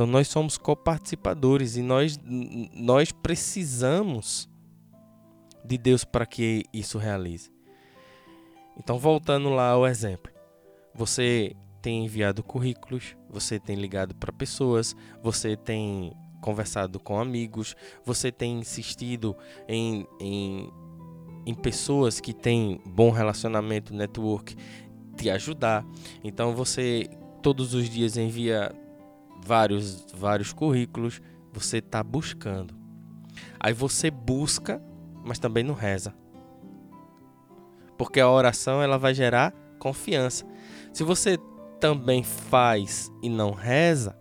Então 0.00 0.08
nós 0.08 0.28
somos 0.28 0.56
coparticipadores 0.56 1.76
e 1.76 1.82
nós, 1.82 2.18
nós 2.74 3.12
precisamos 3.12 4.48
de 5.62 5.76
Deus 5.76 6.04
para 6.04 6.24
que 6.24 6.64
isso 6.72 6.96
realize. 6.96 7.52
Então, 8.78 8.98
voltando 8.98 9.50
lá 9.50 9.72
ao 9.72 9.86
exemplo, 9.86 10.32
você 10.94 11.54
tem 11.82 12.06
enviado 12.06 12.42
currículos, 12.42 13.14
você 13.28 13.60
tem 13.60 13.76
ligado 13.76 14.14
para 14.14 14.32
pessoas, 14.32 14.96
você 15.22 15.54
tem 15.54 16.14
conversado 16.40 16.98
com 16.98 17.20
amigos, 17.20 17.76
você 18.02 18.32
tem 18.32 18.58
insistido 18.58 19.36
em, 19.68 20.06
em, 20.18 20.72
em 21.44 21.52
pessoas 21.52 22.20
que 22.20 22.32
têm 22.32 22.80
bom 22.86 23.10
relacionamento, 23.10 23.92
network, 23.92 24.56
te 25.14 25.28
ajudar. 25.28 25.84
Então, 26.24 26.54
você 26.54 27.06
todos 27.42 27.74
os 27.74 27.86
dias 27.90 28.16
envia 28.16 28.74
vários, 29.44 30.06
vários 30.14 30.52
currículos, 30.52 31.20
você 31.52 31.78
está 31.78 32.02
buscando. 32.02 32.74
Aí 33.58 33.72
você 33.72 34.10
busca, 34.10 34.82
mas 35.24 35.38
também 35.38 35.64
não 35.64 35.74
reza. 35.74 36.14
Porque 37.98 38.20
a 38.20 38.28
oração 38.28 38.82
ela 38.82 38.98
vai 38.98 39.12
gerar 39.12 39.52
confiança. 39.78 40.46
Se 40.92 41.04
você 41.04 41.38
também 41.78 42.22
faz 42.22 43.10
e 43.22 43.28
não 43.28 43.52
reza, 43.52 44.16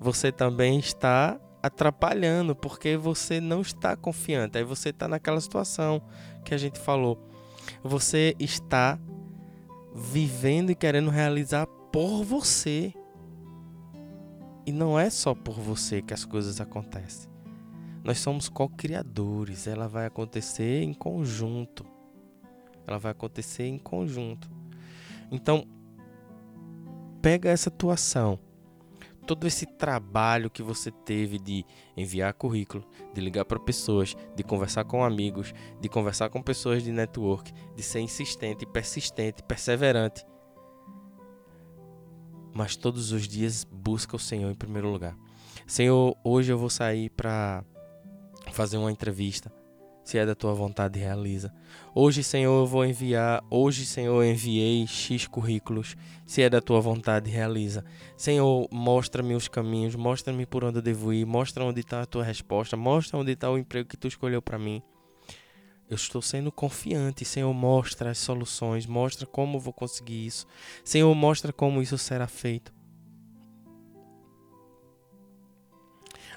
você 0.00 0.30
também 0.30 0.78
está 0.78 1.40
atrapalhando, 1.62 2.54
porque 2.54 2.96
você 2.96 3.40
não 3.40 3.62
está 3.62 3.96
confiante. 3.96 4.58
Aí 4.58 4.64
você 4.64 4.90
está 4.90 5.08
naquela 5.08 5.40
situação 5.40 6.02
que 6.44 6.52
a 6.52 6.58
gente 6.58 6.78
falou. 6.78 7.18
Você 7.82 8.36
está 8.38 8.98
vivendo 9.94 10.70
e 10.70 10.74
querendo 10.74 11.08
realizar 11.08 11.66
por 11.90 12.22
você. 12.22 12.92
E 14.66 14.72
não 14.72 14.98
é 14.98 15.10
só 15.10 15.34
por 15.34 15.54
você 15.54 16.00
que 16.00 16.14
as 16.14 16.24
coisas 16.24 16.60
acontecem. 16.60 17.30
Nós 18.02 18.18
somos 18.18 18.48
co-criadores, 18.48 19.66
ela 19.66 19.88
vai 19.88 20.06
acontecer 20.06 20.82
em 20.82 20.94
conjunto. 20.94 21.86
Ela 22.86 22.98
vai 22.98 23.12
acontecer 23.12 23.64
em 23.64 23.78
conjunto. 23.78 24.50
Então, 25.30 25.66
pega 27.20 27.50
essa 27.50 27.68
atuação, 27.68 28.38
todo 29.26 29.46
esse 29.46 29.66
trabalho 29.66 30.50
que 30.50 30.62
você 30.62 30.90
teve 30.90 31.38
de 31.38 31.64
enviar 31.96 32.32
currículo, 32.34 32.84
de 33.12 33.20
ligar 33.20 33.44
para 33.44 33.58
pessoas, 33.58 34.14
de 34.36 34.42
conversar 34.42 34.84
com 34.84 35.02
amigos, 35.02 35.54
de 35.80 35.88
conversar 35.88 36.28
com 36.28 36.42
pessoas 36.42 36.82
de 36.82 36.92
network, 36.92 37.52
de 37.74 37.82
ser 37.82 38.00
insistente, 38.00 38.66
persistente, 38.66 39.42
perseverante 39.42 40.24
mas 42.54 42.76
todos 42.76 43.12
os 43.12 43.26
dias 43.26 43.64
busca 43.64 44.16
o 44.16 44.18
Senhor 44.18 44.50
em 44.50 44.54
primeiro 44.54 44.88
lugar. 44.88 45.16
Senhor, 45.66 46.16
hoje 46.22 46.52
eu 46.52 46.58
vou 46.58 46.70
sair 46.70 47.10
para 47.10 47.64
fazer 48.52 48.76
uma 48.76 48.92
entrevista. 48.92 49.52
Se 50.04 50.18
é 50.18 50.26
da 50.26 50.34
tua 50.34 50.52
vontade, 50.52 50.98
realiza. 50.98 51.50
Hoje, 51.94 52.22
Senhor, 52.22 52.60
eu 52.60 52.66
vou 52.66 52.84
enviar. 52.84 53.42
Hoje, 53.50 53.86
Senhor, 53.86 54.22
eu 54.22 54.30
enviei 54.30 54.86
X 54.86 55.26
currículos. 55.26 55.96
Se 56.26 56.42
é 56.42 56.50
da 56.50 56.60
tua 56.60 56.78
vontade, 56.78 57.30
realiza. 57.30 57.82
Senhor, 58.14 58.68
mostra-me 58.70 59.34
os 59.34 59.48
caminhos. 59.48 59.96
Mostra-me 59.96 60.44
por 60.44 60.62
onde 60.62 60.78
eu 60.78 60.82
devo 60.82 61.10
ir. 61.10 61.24
Mostra 61.24 61.64
onde 61.64 61.80
está 61.80 62.02
a 62.02 62.06
tua 62.06 62.22
resposta. 62.22 62.76
Mostra 62.76 63.18
onde 63.18 63.32
está 63.32 63.50
o 63.50 63.56
emprego 63.56 63.88
que 63.88 63.96
tu 63.96 64.06
escolheu 64.06 64.42
para 64.42 64.58
mim. 64.58 64.82
Eu 65.88 65.96
estou 65.96 66.22
sendo 66.22 66.50
confiante. 66.50 67.24
Senhor, 67.24 67.52
mostra 67.52 68.10
as 68.10 68.18
soluções, 68.18 68.86
mostra 68.86 69.26
como 69.26 69.60
vou 69.60 69.72
conseguir 69.72 70.26
isso. 70.26 70.46
Senhor, 70.84 71.14
mostra 71.14 71.52
como 71.52 71.82
isso 71.82 71.98
será 71.98 72.26
feito. 72.26 72.72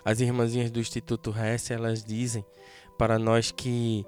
As 0.03 0.19
irmãzinhas 0.19 0.71
do 0.71 0.79
Instituto 0.79 1.33
Hesse, 1.38 1.73
elas 1.73 2.03
dizem 2.03 2.45
para 2.97 3.19
nós 3.19 3.51
que 3.51 4.05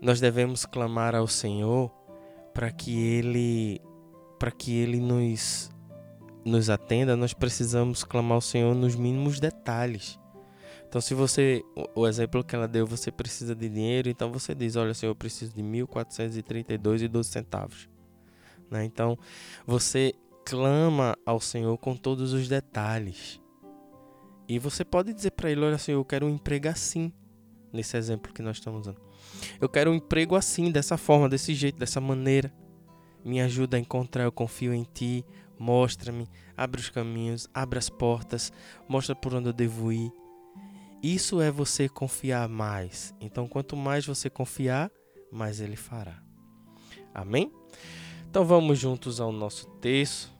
nós 0.00 0.20
devemos 0.20 0.66
clamar 0.66 1.14
ao 1.14 1.26
Senhor 1.26 1.90
para 2.52 2.70
que 2.70 2.94
ele 2.94 3.80
para 4.38 4.50
que 4.50 4.76
ele 4.76 5.00
nos 5.00 5.70
nos 6.44 6.68
atenda, 6.68 7.16
nós 7.16 7.32
precisamos 7.32 8.04
clamar 8.04 8.34
ao 8.34 8.40
Senhor 8.42 8.74
nos 8.74 8.94
mínimos 8.94 9.40
detalhes. 9.40 10.18
Então, 10.94 11.02
se 11.02 11.12
você, 11.12 11.64
o 11.92 12.06
exemplo 12.06 12.44
que 12.44 12.54
ela 12.54 12.68
deu, 12.68 12.86
você 12.86 13.10
precisa 13.10 13.52
de 13.52 13.68
dinheiro, 13.68 14.08
então 14.08 14.30
você 14.30 14.54
diz: 14.54 14.76
Olha, 14.76 14.94
Senhor, 14.94 15.10
eu 15.10 15.16
preciso 15.16 15.52
de 15.52 15.60
1.432,12 15.60 17.24
centavos. 17.24 17.88
Né? 18.70 18.84
Então, 18.84 19.18
você 19.66 20.14
clama 20.44 21.18
ao 21.26 21.40
Senhor 21.40 21.76
com 21.78 21.96
todos 21.96 22.32
os 22.32 22.46
detalhes. 22.46 23.40
E 24.48 24.56
você 24.56 24.84
pode 24.84 25.12
dizer 25.12 25.32
para 25.32 25.50
Ele: 25.50 25.62
Olha, 25.62 25.78
Senhor, 25.78 25.98
eu 25.98 26.04
quero 26.04 26.26
um 26.26 26.30
emprego 26.30 26.68
assim. 26.68 27.12
Nesse 27.72 27.96
exemplo 27.96 28.32
que 28.32 28.40
nós 28.40 28.58
estamos 28.58 28.82
usando. 28.82 29.00
Eu 29.60 29.68
quero 29.68 29.90
um 29.90 29.94
emprego 29.94 30.36
assim, 30.36 30.70
dessa 30.70 30.96
forma, 30.96 31.28
desse 31.28 31.56
jeito, 31.56 31.76
dessa 31.76 32.00
maneira. 32.00 32.54
Me 33.24 33.40
ajuda 33.40 33.76
a 33.76 33.80
encontrar, 33.80 34.22
eu 34.22 34.30
confio 34.30 34.72
em 34.72 34.84
Ti. 34.84 35.24
Mostra-me, 35.58 36.28
abre 36.56 36.80
os 36.80 36.88
caminhos, 36.88 37.48
abre 37.52 37.80
as 37.80 37.90
portas, 37.90 38.52
mostra 38.88 39.12
por 39.16 39.34
onde 39.34 39.48
eu 39.48 39.52
devo 39.52 39.90
ir. 39.90 40.12
Isso 41.06 41.38
é 41.38 41.50
você 41.50 41.86
confiar 41.86 42.48
mais. 42.48 43.14
Então, 43.20 43.46
quanto 43.46 43.76
mais 43.76 44.06
você 44.06 44.30
confiar, 44.30 44.90
mais 45.30 45.60
ele 45.60 45.76
fará. 45.76 46.18
Amém? 47.12 47.52
Então, 48.26 48.42
vamos 48.42 48.78
juntos 48.78 49.20
ao 49.20 49.30
nosso 49.30 49.66
texto 49.82 50.32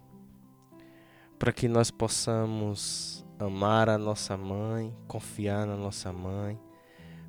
para 1.39 1.53
que 1.53 1.69
nós 1.69 1.91
possamos 1.91 3.27
amar 3.39 3.91
a 3.91 3.99
nossa 3.99 4.39
mãe, 4.39 4.97
confiar 5.07 5.67
na 5.67 5.77
nossa 5.77 6.11
mãe, 6.15 6.59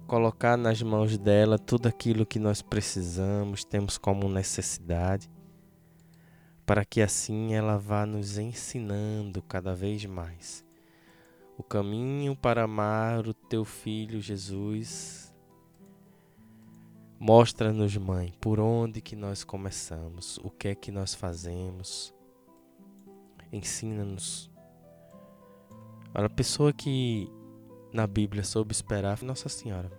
colocar 0.08 0.56
nas 0.56 0.82
mãos 0.82 1.18
dela 1.18 1.60
tudo 1.60 1.90
aquilo 1.90 2.26
que 2.26 2.40
nós 2.40 2.62
precisamos, 2.62 3.66
temos 3.66 3.98
como 3.98 4.30
necessidade, 4.30 5.30
para 6.66 6.86
que 6.86 7.02
assim 7.02 7.54
ela 7.54 7.78
vá 7.78 8.06
nos 8.06 8.38
ensinando 8.38 9.42
cada 9.42 9.76
vez 9.76 10.06
mais 10.06 10.65
o 11.58 11.64
caminho 11.64 12.36
para 12.36 12.64
amar 12.64 13.28
o 13.28 13.34
teu 13.34 13.64
filho 13.64 14.22
Jesus. 14.22 15.34
Mostra-nos, 17.20 17.96
mãe, 17.96 18.34
por 18.42 18.60
onde 18.60 19.02
que 19.02 19.16
nós 19.16 19.44
começamos, 19.44 20.38
o 20.44 20.50
que 20.50 20.68
é 20.68 20.76
que 20.76 20.92
nós 20.92 21.14
fazemos. 21.14 22.14
Ensina-nos. 23.52 24.52
A 26.14 26.30
pessoa 26.30 26.74
que 26.74 27.30
na 27.92 28.06
Bíblia 28.06 28.44
soube 28.44 28.74
esperar 28.74 29.18
foi 29.18 29.28
Nossa 29.28 29.48
Senhora. 29.48 29.92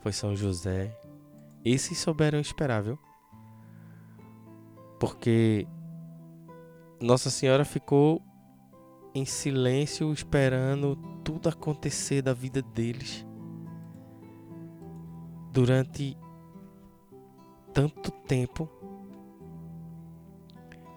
Foi 0.00 0.12
São 0.12 0.34
José. 0.34 0.98
Esses 1.64 1.98
souberam 1.98 2.40
esperar, 2.40 2.82
viu? 2.82 2.98
Porque 4.98 5.66
Nossa 7.00 7.30
Senhora 7.30 7.64
ficou 7.64 8.22
em 9.14 9.24
silêncio, 9.24 10.12
esperando 10.12 10.96
tudo 11.24 11.48
acontecer 11.48 12.22
da 12.22 12.32
vida 12.32 12.62
deles. 12.62 13.26
Durante 15.52 16.16
tanto 17.72 18.10
tempo 18.10 18.68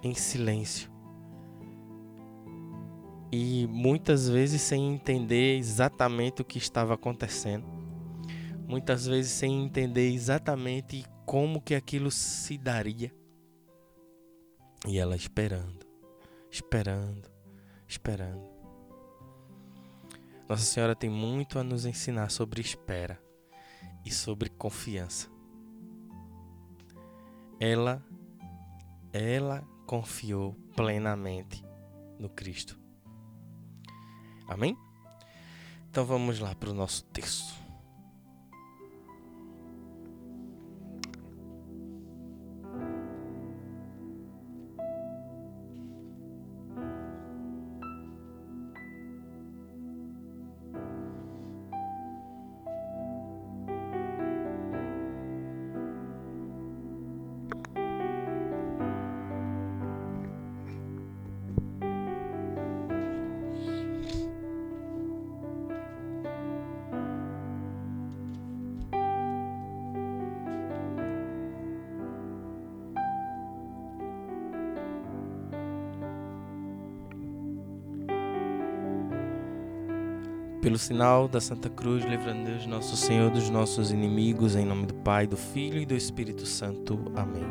em 0.03 0.13
silêncio. 0.13 0.91
E 3.31 3.65
muitas 3.67 4.29
vezes 4.29 4.61
sem 4.61 4.93
entender 4.93 5.57
exatamente 5.57 6.41
o 6.41 6.45
que 6.45 6.59
estava 6.59 6.93
acontecendo, 6.93 7.65
muitas 8.67 9.07
vezes 9.07 9.31
sem 9.31 9.63
entender 9.63 10.11
exatamente 10.11 11.03
como 11.25 11.59
que 11.59 11.73
aquilo 11.73 12.11
se 12.11 12.57
daria. 12.57 13.11
E 14.87 14.99
ela 14.99 15.15
esperando, 15.15 15.87
esperando, 16.51 17.32
esperando. 17.87 18.43
Nossa 20.47 20.63
Senhora 20.63 20.95
tem 20.95 21.09
muito 21.09 21.57
a 21.57 21.63
nos 21.63 21.85
ensinar 21.85 22.29
sobre 22.29 22.61
espera 22.61 23.21
e 24.05 24.11
sobre 24.11 24.49
confiança. 24.49 25.29
Ela 27.59 28.03
ela 29.13 29.61
confiou 29.85 30.55
plenamente 30.75 31.63
no 32.19 32.29
Cristo. 32.29 32.79
Amém? 34.47 34.77
Então 35.89 36.03
vamos 36.05 36.39
lá 36.39 36.55
para 36.55 36.71
o 36.71 36.73
nosso 36.73 37.03
texto. 37.05 37.62
Sinal 80.83 81.29
da 81.29 81.39
Santa 81.39 81.69
Cruz, 81.69 82.03
livrando 82.03 82.43
Deus 82.43 82.65
nosso 82.65 82.97
Senhor 82.97 83.31
dos 83.31 83.49
nossos 83.49 83.89
inimigos, 83.89 84.53
em 84.55 84.65
nome 84.65 84.85
do 84.85 84.93
Pai, 84.93 85.25
do 85.25 85.37
Filho 85.37 85.79
e 85.79 85.85
do 85.85 85.95
Espírito 85.95 86.45
Santo. 86.45 86.99
Amém. 87.15 87.43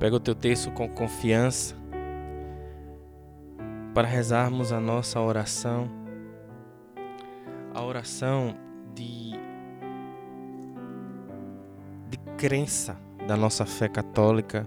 Pega 0.00 0.16
o 0.16 0.20
teu 0.20 0.34
texto 0.34 0.72
com 0.72 0.88
confiança 0.88 1.76
para 3.94 4.08
rezarmos 4.08 4.72
a 4.72 4.80
nossa 4.80 5.20
oração, 5.20 5.88
a 7.72 7.84
oração 7.84 8.56
de, 8.94 9.29
crença 12.40 12.96
da 13.28 13.36
nossa 13.36 13.66
fé 13.66 13.86
católica, 13.86 14.66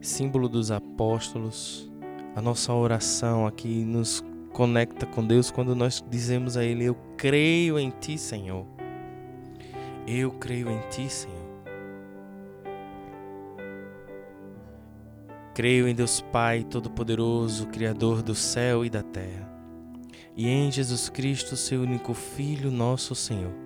símbolo 0.00 0.48
dos 0.48 0.70
apóstolos, 0.70 1.90
a 2.36 2.40
nossa 2.40 2.72
oração 2.72 3.48
aqui 3.48 3.84
nos 3.84 4.24
conecta 4.52 5.06
com 5.06 5.26
Deus 5.26 5.50
quando 5.50 5.74
nós 5.74 6.04
dizemos 6.08 6.56
a 6.56 6.62
Ele: 6.62 6.84
Eu 6.84 6.94
creio 7.16 7.80
em 7.80 7.90
Ti, 7.90 8.16
Senhor. 8.16 8.64
Eu 10.06 10.30
creio 10.30 10.70
em 10.70 10.78
Ti, 10.88 11.10
Senhor. 11.10 11.34
Creio 15.52 15.88
em 15.88 15.96
Deus 15.96 16.20
Pai 16.20 16.62
Todo-Poderoso, 16.62 17.66
Criador 17.66 18.22
do 18.22 18.36
céu 18.36 18.84
e 18.84 18.90
da 18.90 19.02
terra, 19.02 19.50
e 20.36 20.46
em 20.46 20.70
Jesus 20.70 21.08
Cristo, 21.08 21.56
seu 21.56 21.82
único 21.82 22.14
Filho, 22.14 22.70
nosso 22.70 23.16
Senhor, 23.16 23.65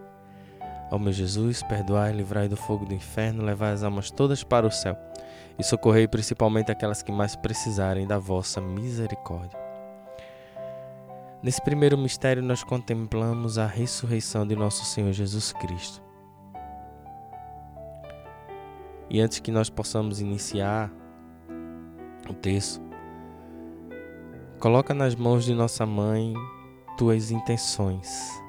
Ó 0.91 0.99
meu 0.99 1.13
Jesus, 1.13 1.63
perdoai, 1.63 2.11
livrai 2.11 2.49
do 2.49 2.57
fogo 2.57 2.85
do 2.85 2.93
inferno, 2.93 3.43
levai 3.43 3.71
as 3.71 3.81
almas 3.81 4.11
todas 4.11 4.43
para 4.43 4.67
o 4.67 4.71
céu 4.71 4.97
e 5.57 5.63
socorrei 5.63 6.05
principalmente 6.05 6.69
aquelas 6.69 7.01
que 7.01 7.11
mais 7.11 7.35
precisarem 7.35 8.05
da 8.05 8.19
vossa 8.19 8.59
misericórdia. 8.59 9.57
Nesse 11.41 11.61
primeiro 11.61 11.97
mistério, 11.97 12.43
nós 12.43 12.63
contemplamos 12.63 13.57
a 13.57 13.65
ressurreição 13.65 14.45
de 14.45 14.55
nosso 14.55 14.83
Senhor 14.85 15.11
Jesus 15.13 15.53
Cristo. 15.53 16.01
E 19.09 19.19
antes 19.19 19.39
que 19.39 19.51
nós 19.51 19.69
possamos 19.69 20.21
iniciar 20.21 20.91
o 22.29 22.33
texto, 22.33 22.81
coloca 24.59 24.93
nas 24.93 25.15
mãos 25.15 25.45
de 25.45 25.53
nossa 25.53 25.85
mãe 25.85 26.33
tuas 26.97 27.31
intenções. 27.31 28.40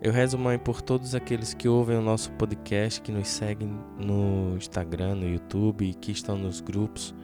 Eu 0.00 0.12
rezo, 0.12 0.38
mãe, 0.38 0.58
por 0.58 0.80
todos 0.80 1.14
aqueles 1.14 1.54
que 1.54 1.68
ouvem 1.68 1.96
o 1.96 2.02
nosso 2.02 2.30
podcast, 2.32 3.00
que 3.00 3.10
nos 3.10 3.28
seguem 3.28 3.68
no 3.98 4.56
Instagram, 4.56 5.16
no 5.16 5.28
YouTube, 5.28 5.92
que 5.94 6.12
estão 6.12 6.38
nos 6.38 6.60
grupos 6.60 7.14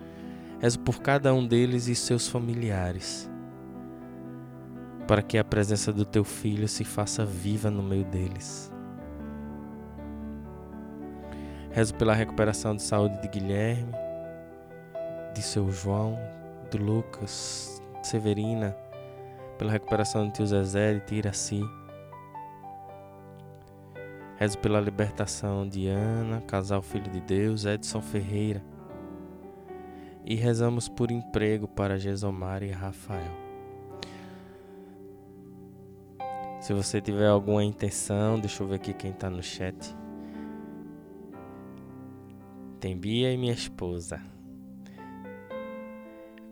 Rezo 0.65 0.81
por 0.81 1.03
cada 1.03 1.35
um 1.35 1.47
deles 1.47 1.89
e 1.89 1.95
seus 1.95 2.27
familiares, 2.27 3.31
para 5.07 5.21
que 5.21 5.37
a 5.37 5.45
presença 5.45 5.93
do 5.93 6.07
teu 6.07 6.25
filho 6.25 6.67
se 6.67 6.85
faça 6.85 7.23
viva 7.23 7.71
no 7.71 7.83
meio 7.83 8.05
deles. 8.07 8.73
Rezo 11.71 11.95
pela 11.97 12.15
recuperação 12.15 12.75
de 12.75 12.81
saúde 12.83 13.21
de 13.21 13.29
Guilherme, 13.29 13.93
de 15.35 15.43
seu 15.43 15.71
João, 15.71 16.19
de 16.71 16.79
Lucas, 16.79 17.83
de 18.01 18.09
Severina, 18.09 18.75
pela 19.59 19.71
recuperação 19.71 20.27
do 20.27 20.33
tio 20.33 20.47
Zezé, 20.47 20.95
de 20.95 21.01
Tiraci. 21.01 21.61
Rezo 24.37 24.59
pela 24.59 24.81
libertação 24.81 25.68
de 25.68 25.87
Ana, 25.87 26.40
casal 26.40 26.83
Filho 26.83 27.11
de 27.11 27.20
Deus, 27.20 27.64
Edson 27.64 28.01
Ferreira 28.01 28.62
e 30.25 30.35
rezamos 30.35 30.88
por 30.88 31.11
emprego 31.11 31.68
para 31.68 31.99
Gesomar 31.99 32.62
e 32.62 32.70
Rafael. 32.70 33.44
Se 36.61 36.73
você 36.73 36.99
tiver 36.99 37.29
alguma 37.29 37.62
intenção, 37.62 38.40
deixa 38.40 38.62
eu 38.62 38.66
ver 38.66 38.77
aqui 38.77 38.94
quem 38.94 39.11
está 39.11 39.29
no 39.29 39.42
chat. 39.42 39.94
Tem 42.81 42.97
Bia 42.97 43.31
e 43.31 43.37
minha 43.37 43.53
esposa. 43.53 44.20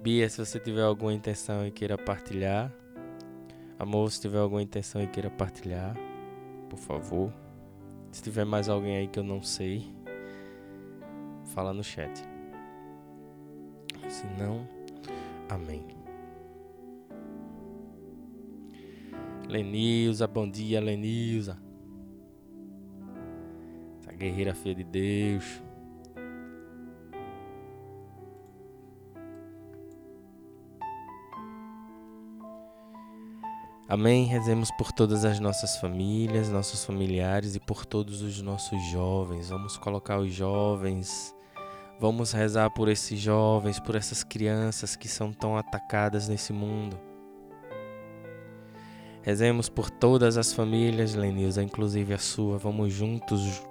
Bia, 0.03 0.29
se 0.29 0.45
você 0.45 0.61
tiver 0.61 0.83
alguma 0.83 1.15
intenção 1.15 1.67
e 1.67 1.71
queira 1.71 1.97
partilhar. 1.97 2.71
Amor, 3.79 4.11
se 4.11 4.21
tiver 4.21 4.39
alguma 4.39 4.63
intenção 4.63 5.03
e 5.03 5.07
queira 5.07 5.31
partilhar, 5.31 5.97
por 6.69 6.79
favor. 6.79 7.33
Se 8.13 8.23
tiver 8.23 8.45
mais 8.45 8.69
alguém 8.69 8.99
aí 8.99 9.09
que 9.09 9.19
eu 9.19 9.25
não 9.25 9.43
sei, 9.43 9.91
fala 11.47 11.73
no 11.73 11.83
chat. 11.83 12.23
Se 14.07 14.27
não, 14.39 14.69
amém. 15.49 15.83
Lenilza, 19.49 20.27
bom 20.27 20.49
dia, 20.49 20.79
Lenilza. 20.79 21.59
Essa 23.99 24.13
guerreira 24.13 24.55
filha 24.55 24.75
de 24.75 24.85
Deus. 24.85 25.63
Amém. 33.93 34.25
Rezemos 34.25 34.71
por 34.71 34.91
todas 34.91 35.23
as 35.23 35.39
nossas 35.39 35.77
famílias, 35.77 36.49
nossos 36.49 36.83
familiares 36.83 37.55
e 37.55 37.61
por 37.61 37.85
todos 37.85 38.23
os 38.23 38.41
nossos 38.41 38.83
jovens. 38.85 39.51
Vamos 39.51 39.77
colocar 39.77 40.19
os 40.19 40.33
jovens. 40.33 41.37
Vamos 42.01 42.33
rezar 42.33 42.71
por 42.71 42.89
esses 42.89 43.21
jovens, 43.21 43.79
por 43.79 43.95
essas 43.95 44.25
crianças 44.25 44.97
que 44.97 45.07
são 45.07 45.31
tão 45.31 45.59
atacadas 45.59 46.27
nesse 46.27 46.55
mundo. 46.55 46.99
Rezemos 49.21 49.69
por 49.69 49.91
todas 49.91 50.39
as 50.39 50.55
famílias, 50.55 51.15
Lenilza, 51.15 51.63
inclusive 51.63 52.15
a 52.15 52.19
sua. 52.19 52.57
Vamos 52.57 52.95
juntos, 52.95 53.63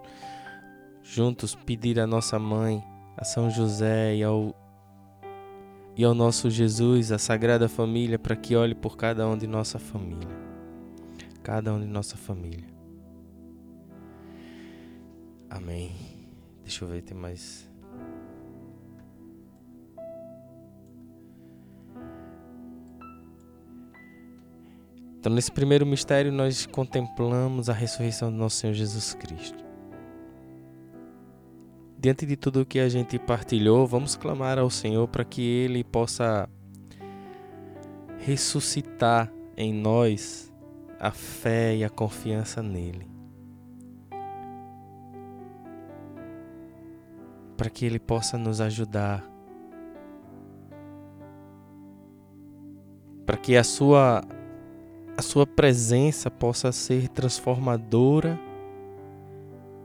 juntos 1.01 1.55
pedir 1.55 1.99
a 1.99 2.05
nossa 2.05 2.37
mãe, 2.37 2.83
a 3.17 3.25
São 3.25 3.49
José 3.49 4.17
e 4.17 4.23
ao 4.23 4.53
e 5.95 6.03
ao 6.03 6.13
nosso 6.13 6.49
Jesus, 6.49 7.11
a 7.11 7.17
Sagrada 7.17 7.67
Família, 7.67 8.17
para 8.17 8.35
que 8.35 8.55
olhe 8.55 8.73
por 8.73 8.95
cada 8.95 9.27
um 9.27 9.37
de 9.37 9.45
nossa 9.45 9.77
família. 9.77 10.29
Cada 11.43 11.73
um 11.73 11.79
de 11.79 11.87
nossa 11.87 12.15
família. 12.15 12.67
Amém. 15.49 15.91
Deixa 16.63 16.85
eu 16.85 16.89
ver, 16.89 17.01
tem 17.01 17.17
mais. 17.17 17.69
Então, 25.19 25.31
nesse 25.31 25.51
primeiro 25.51 25.85
mistério, 25.85 26.31
nós 26.31 26.65
contemplamos 26.65 27.69
a 27.69 27.73
ressurreição 27.73 28.31
do 28.31 28.37
nosso 28.37 28.55
Senhor 28.55 28.73
Jesus 28.73 29.13
Cristo. 29.13 29.70
Diante 32.01 32.25
de 32.25 32.35
tudo 32.35 32.65
que 32.65 32.79
a 32.79 32.89
gente 32.89 33.19
partilhou, 33.19 33.85
vamos 33.85 34.15
clamar 34.15 34.57
ao 34.57 34.71
Senhor 34.71 35.07
para 35.07 35.23
que 35.23 35.39
Ele 35.39 35.83
possa 35.83 36.49
ressuscitar 38.17 39.31
em 39.55 39.71
nós 39.71 40.51
a 40.99 41.11
fé 41.11 41.75
e 41.75 41.83
a 41.83 41.91
confiança 41.91 42.63
nele. 42.63 43.07
Para 47.55 47.69
que 47.69 47.85
Ele 47.85 47.99
possa 47.99 48.35
nos 48.35 48.59
ajudar. 48.59 49.23
Para 53.27 53.37
que 53.37 53.55
a 53.55 53.63
sua, 53.63 54.23
a 55.15 55.21
sua 55.21 55.45
presença 55.45 56.31
possa 56.31 56.71
ser 56.71 57.09
transformadora 57.09 58.39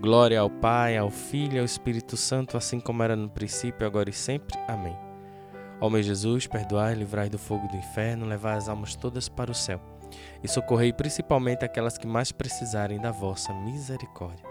Glória 0.00 0.38
ao 0.38 0.48
Pai, 0.48 0.96
ao 0.96 1.10
Filho 1.10 1.56
e 1.56 1.58
ao 1.58 1.64
Espírito 1.64 2.16
Santo, 2.16 2.56
assim 2.56 2.78
como 2.78 3.02
era 3.02 3.16
no 3.16 3.28
princípio, 3.28 3.84
agora 3.84 4.08
e 4.08 4.12
sempre. 4.12 4.56
Amém. 4.68 4.96
Ó 5.80 5.90
meu 5.90 6.02
Jesus, 6.02 6.46
perdoai, 6.46 6.94
livrai 6.94 7.28
do 7.28 7.38
fogo 7.38 7.66
do 7.66 7.76
inferno, 7.76 8.24
levai 8.24 8.56
as 8.56 8.68
almas 8.68 8.94
todas 8.94 9.28
para 9.28 9.50
o 9.50 9.54
céu 9.54 9.80
e 10.42 10.48
socorrei 10.48 10.92
principalmente 10.92 11.64
aquelas 11.64 11.98
que 11.98 12.06
mais 12.06 12.30
precisarem 12.30 13.00
da 13.00 13.10
vossa 13.10 13.52
misericórdia. 13.52 14.46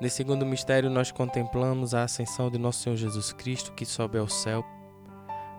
Nesse 0.00 0.16
segundo 0.16 0.46
mistério, 0.46 0.88
nós 0.88 1.10
contemplamos 1.10 1.92
a 1.92 2.04
ascensão 2.04 2.50
de 2.50 2.58
nosso 2.58 2.82
Senhor 2.82 2.96
Jesus 2.96 3.32
Cristo, 3.32 3.72
que 3.72 3.84
sobe 3.84 4.16
ao 4.16 4.28
céu 4.28 4.64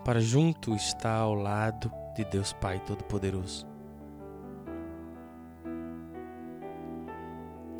para 0.02 0.20
junto 0.20 0.74
estar 0.74 1.16
ao 1.16 1.34
lado 1.34 1.90
de 2.14 2.24
Deus 2.24 2.52
Pai 2.54 2.78
Todo-Poderoso. 2.86 3.73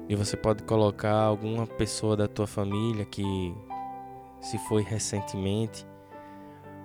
E 0.09 0.15
você 0.15 0.37
pode 0.37 0.63
colocar 0.65 1.15
alguma 1.15 1.67
pessoa 1.67 2.17
da 2.17 2.29
tua 2.29 2.47
família 2.47 3.05
que 3.07 3.55
se 4.41 4.59
foi 4.59 4.83
recentemente, 4.83 5.87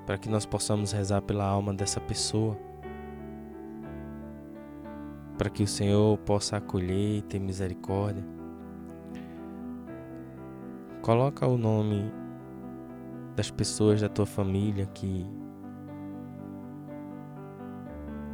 para 0.06 0.18
que 0.18 0.30
nós 0.30 0.46
possamos 0.46 0.94
rezar 0.94 1.22
pela 1.22 1.46
alma 1.46 1.74
dessa 1.74 2.00
pessoa. 2.00 2.58
Para 5.38 5.50
que 5.50 5.64
o 5.64 5.68
Senhor 5.68 6.18
possa 6.20 6.58
acolher 6.58 7.18
e 7.18 7.22
ter 7.22 7.40
misericórdia. 7.40 8.24
Coloca 11.02 11.46
o 11.46 11.58
nome 11.58 12.12
das 13.36 13.52
pessoas 13.52 14.02
da 14.02 14.10
tua 14.10 14.26
família 14.26 14.86
que 14.88 15.26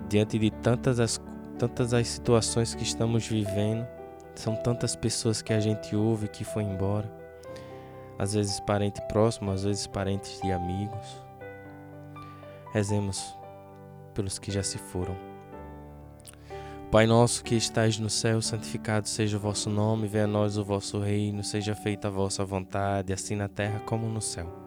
diante 0.08 0.38
de 0.38 0.52
tantas 0.52 1.00
as, 1.00 1.22
tantas 1.58 1.94
as 1.94 2.08
situações 2.08 2.76
que 2.76 2.84
estamos 2.84 3.28
vivendo, 3.28 3.88
são 4.40 4.56
tantas 4.56 4.96
pessoas 4.96 5.42
que 5.42 5.54
a 5.54 5.60
gente 5.60 5.96
ouve 5.96 6.28
que 6.28 6.44
foi 6.44 6.64
embora, 6.64 7.12
às 8.18 8.34
vezes 8.34 8.60
parente 8.60 9.02
próximo, 9.08 9.52
às 9.52 9.64
vezes 9.64 9.88
parentes 9.88 10.40
de 10.42 10.52
amigos. 10.52 11.24
Rezemos 12.72 13.38
pelos 14.14 14.40
que 14.40 14.52
já 14.52 14.64
se 14.64 14.78
foram. 14.78 15.16
Pai 16.92 17.06
nosso 17.06 17.44
que 17.44 17.56
estais 17.56 18.00
no 18.00 18.10
céu, 18.10 18.42
santificado 18.42 19.08
seja 19.08 19.38
o 19.38 19.40
vosso 19.40 19.70
nome, 19.70 20.08
venha 20.08 20.24
a 20.24 20.28
nós 20.28 20.58
o 20.58 20.64
vosso 20.64 21.00
reino, 21.00 21.44
seja 21.44 21.76
feita 21.76 22.08
a 22.08 22.12
vossa 22.12 22.46
vontade, 22.46 23.12
assim 23.12 23.36
na 23.36 23.50
terra 23.50 23.82
como 23.82 24.08
no 24.08 24.22
céu. 24.22 24.66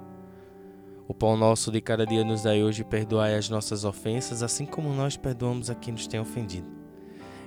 O 1.07 1.14
pão 1.14 1.38
nosso 1.38 1.72
de 1.72 1.81
cada 1.81 2.04
dia 2.04 2.22
nos 2.22 2.42
dai 2.42 2.62
hoje 2.62 2.85
perdoai 2.85 3.35
as 3.35 3.48
nossas 3.48 3.83
ofensas, 3.85 4.42
assim 4.42 4.66
como 4.66 4.92
nós 4.92 5.16
perdoamos 5.16 5.70
a 5.70 5.74
quem 5.74 5.94
nos 5.94 6.07
tem 6.07 6.20
ofendido. 6.20 6.78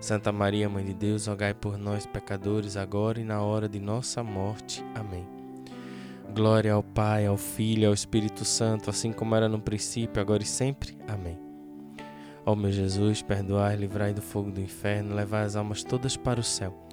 Santa 0.00 0.30
Maria, 0.30 0.68
Mãe 0.68 0.84
de 0.84 0.94
Deus, 0.94 1.26
rogai 1.26 1.52
por 1.52 1.76
nós, 1.76 2.06
pecadores, 2.06 2.76
agora 2.76 3.20
e 3.20 3.24
na 3.24 3.42
hora 3.42 3.68
de 3.68 3.80
nossa 3.80 4.22
morte. 4.22 4.84
Amém. 4.94 5.26
Glória 6.32 6.72
ao 6.72 6.82
Pai, 6.82 7.26
ao 7.26 7.36
Filho 7.36 7.88
ao 7.88 7.94
Espírito 7.94 8.44
Santo, 8.44 8.90
assim 8.90 9.12
como 9.12 9.34
era 9.34 9.48
no 9.48 9.60
princípio, 9.60 10.20
agora 10.20 10.42
e 10.42 10.46
sempre. 10.46 10.96
Amém. 11.08 11.38
Ó 12.46 12.54
meu 12.54 12.70
Jesus, 12.70 13.22
perdoai, 13.22 13.76
livrai 13.76 14.14
do 14.14 14.22
fogo 14.22 14.50
do 14.50 14.60
inferno, 14.60 15.14
levai 15.14 15.44
as 15.44 15.56
almas 15.56 15.82
todas 15.82 16.16
para 16.16 16.40
o 16.40 16.44
céu 16.44 16.86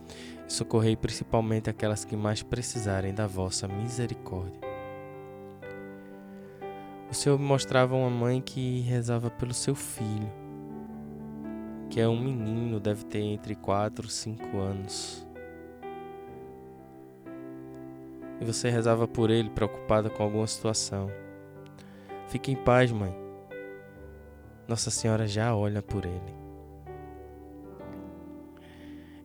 e 0.48 0.52
socorrei 0.52 0.96
principalmente 0.96 1.70
aquelas 1.70 2.04
que 2.04 2.16
mais 2.16 2.42
precisarem 2.42 3.14
da 3.14 3.28
vossa 3.28 3.68
misericórdia. 3.68 4.60
O 7.10 7.14
Senhor 7.14 7.40
me 7.40 7.46
mostrava 7.46 7.96
uma 7.96 8.10
mãe 8.10 8.42
que 8.42 8.82
rezava 8.82 9.30
pelo 9.30 9.54
seu 9.54 9.76
filho, 9.76 10.32
que 11.90 12.00
é 12.00 12.08
um 12.08 12.20
menino, 12.20 12.80
deve 12.80 13.06
ter 13.06 13.22
entre 13.22 13.56
4 13.56 14.08
e 14.08 14.12
5 14.12 14.58
anos. 14.58 15.26
E 18.40 18.46
você 18.46 18.70
rezava 18.70 19.08
por 19.08 19.30
ele, 19.30 19.50
preocupada 19.50 20.10
com 20.10 20.24
alguma 20.24 20.48
situação. 20.48 21.10
Fique 22.28 22.52
em 22.52 22.56
paz, 22.56 22.92
mãe. 22.92 23.16
Nossa 24.68 24.90
Senhora 24.90 25.28
já 25.28 25.56
olha 25.56 25.82
por 25.82 26.06
ele. 26.06 26.46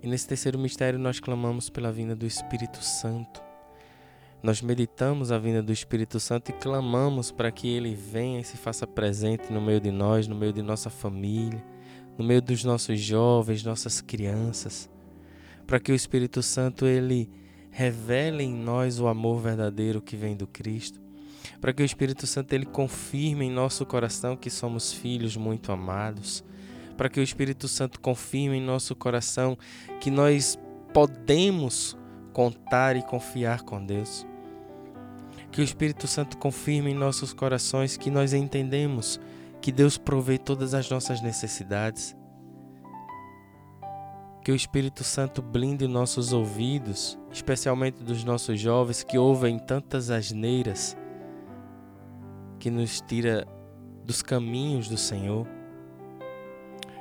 E 0.03 0.09
nesse 0.09 0.27
terceiro 0.27 0.59
mistério 0.59 0.99
nós 0.99 1.21
clamamos 1.21 1.69
pela 1.69 1.93
vinda 1.93 2.15
do 2.15 2.27
Espírito 2.27 2.83
Santo. 2.83 3.43
Nós 4.43 4.63
meditamos 4.63 5.31
a 5.31 5.39
vinda 5.39 5.63
do 5.63 5.73
Espírito 5.73 6.19
Santo 6.19 6.51
e 6.51 6.55
clamamos 6.55 7.31
para 7.31 7.51
que 7.51 7.69
ele 7.69 7.95
venha 7.95 8.41
e 8.41 8.45
se 8.45 8.57
faça 8.57 8.87
presente 8.87 9.53
no 9.53 9.61
meio 9.61 9.81
de 9.81 9.91
nós, 9.91 10.27
no 10.27 10.35
meio 10.35 10.53
de 10.53 10.63
nossa 10.63 10.89
família, 10.89 11.63
no 12.19 12.25
meio 12.25 12.43
dos 12.43 12.65
nossos 12.65 13.01
jovens, 13.01 13.65
nossas 13.65 14.01
crianças, 14.01 14.91
para 15.67 15.81
que 15.81 15.93
o 15.93 15.95
Espírito 15.95 16.43
Santo 16.43 16.87
ele 16.87 17.31
revele 17.71 18.43
em 18.43 18.53
nós 18.53 18.99
o 18.99 19.07
amor 19.07 19.41
verdadeiro 19.41 20.03
que 20.03 20.17
vem 20.17 20.37
do 20.37 20.47
Cristo 20.47 21.01
para 21.61 21.73
que 21.73 21.83
o 21.83 21.85
Espírito 21.85 22.27
Santo 22.27 22.53
ele 22.53 22.67
confirme 22.67 23.47
em 23.47 23.51
nosso 23.51 23.85
coração 23.85 24.37
que 24.37 24.51
somos 24.51 24.93
filhos 24.93 25.37
muito 25.37 25.71
amados, 25.73 26.43
para 26.97 27.09
que 27.09 27.21
o 27.21 27.23
Espírito 27.23 27.69
Santo 27.69 28.01
confirme 28.01 28.57
em 28.57 28.63
nosso 28.63 28.95
coração 28.95 29.57
que 30.01 30.11
nós 30.11 30.59
podemos 30.93 31.97
contar 32.33 32.97
e 32.97 33.03
confiar 33.03 33.63
com 33.63 33.85
Deus. 33.85 34.27
Que 35.51 35.61
o 35.61 35.65
Espírito 35.65 36.07
Santo 36.07 36.37
confirme 36.39 36.91
em 36.91 36.95
nossos 36.95 37.33
corações 37.33 37.97
que 37.97 38.11
nós 38.11 38.33
entendemos 38.33 39.21
que 39.61 39.71
Deus 39.71 39.99
provê 39.99 40.39
todas 40.39 40.75
as 40.75 40.89
nossas 40.89 41.21
necessidades. 41.21 42.17
Que 44.43 44.51
o 44.51 44.55
Espírito 44.55 45.05
Santo 45.05 45.43
blinde 45.43 45.87
nossos 45.87 46.33
ouvidos, 46.33 47.19
especialmente 47.31 48.03
dos 48.03 48.25
nossos 48.25 48.59
jovens 48.59 49.03
que 49.03 49.19
ouvem 49.19 49.59
tantas 49.59 50.11
asneiras 50.11 50.97
que 52.59 52.71
nos 52.71 53.01
tira 53.01 53.47
dos 54.05 54.23
caminhos 54.23 54.89
do 54.89 54.97
Senhor. 54.97 55.47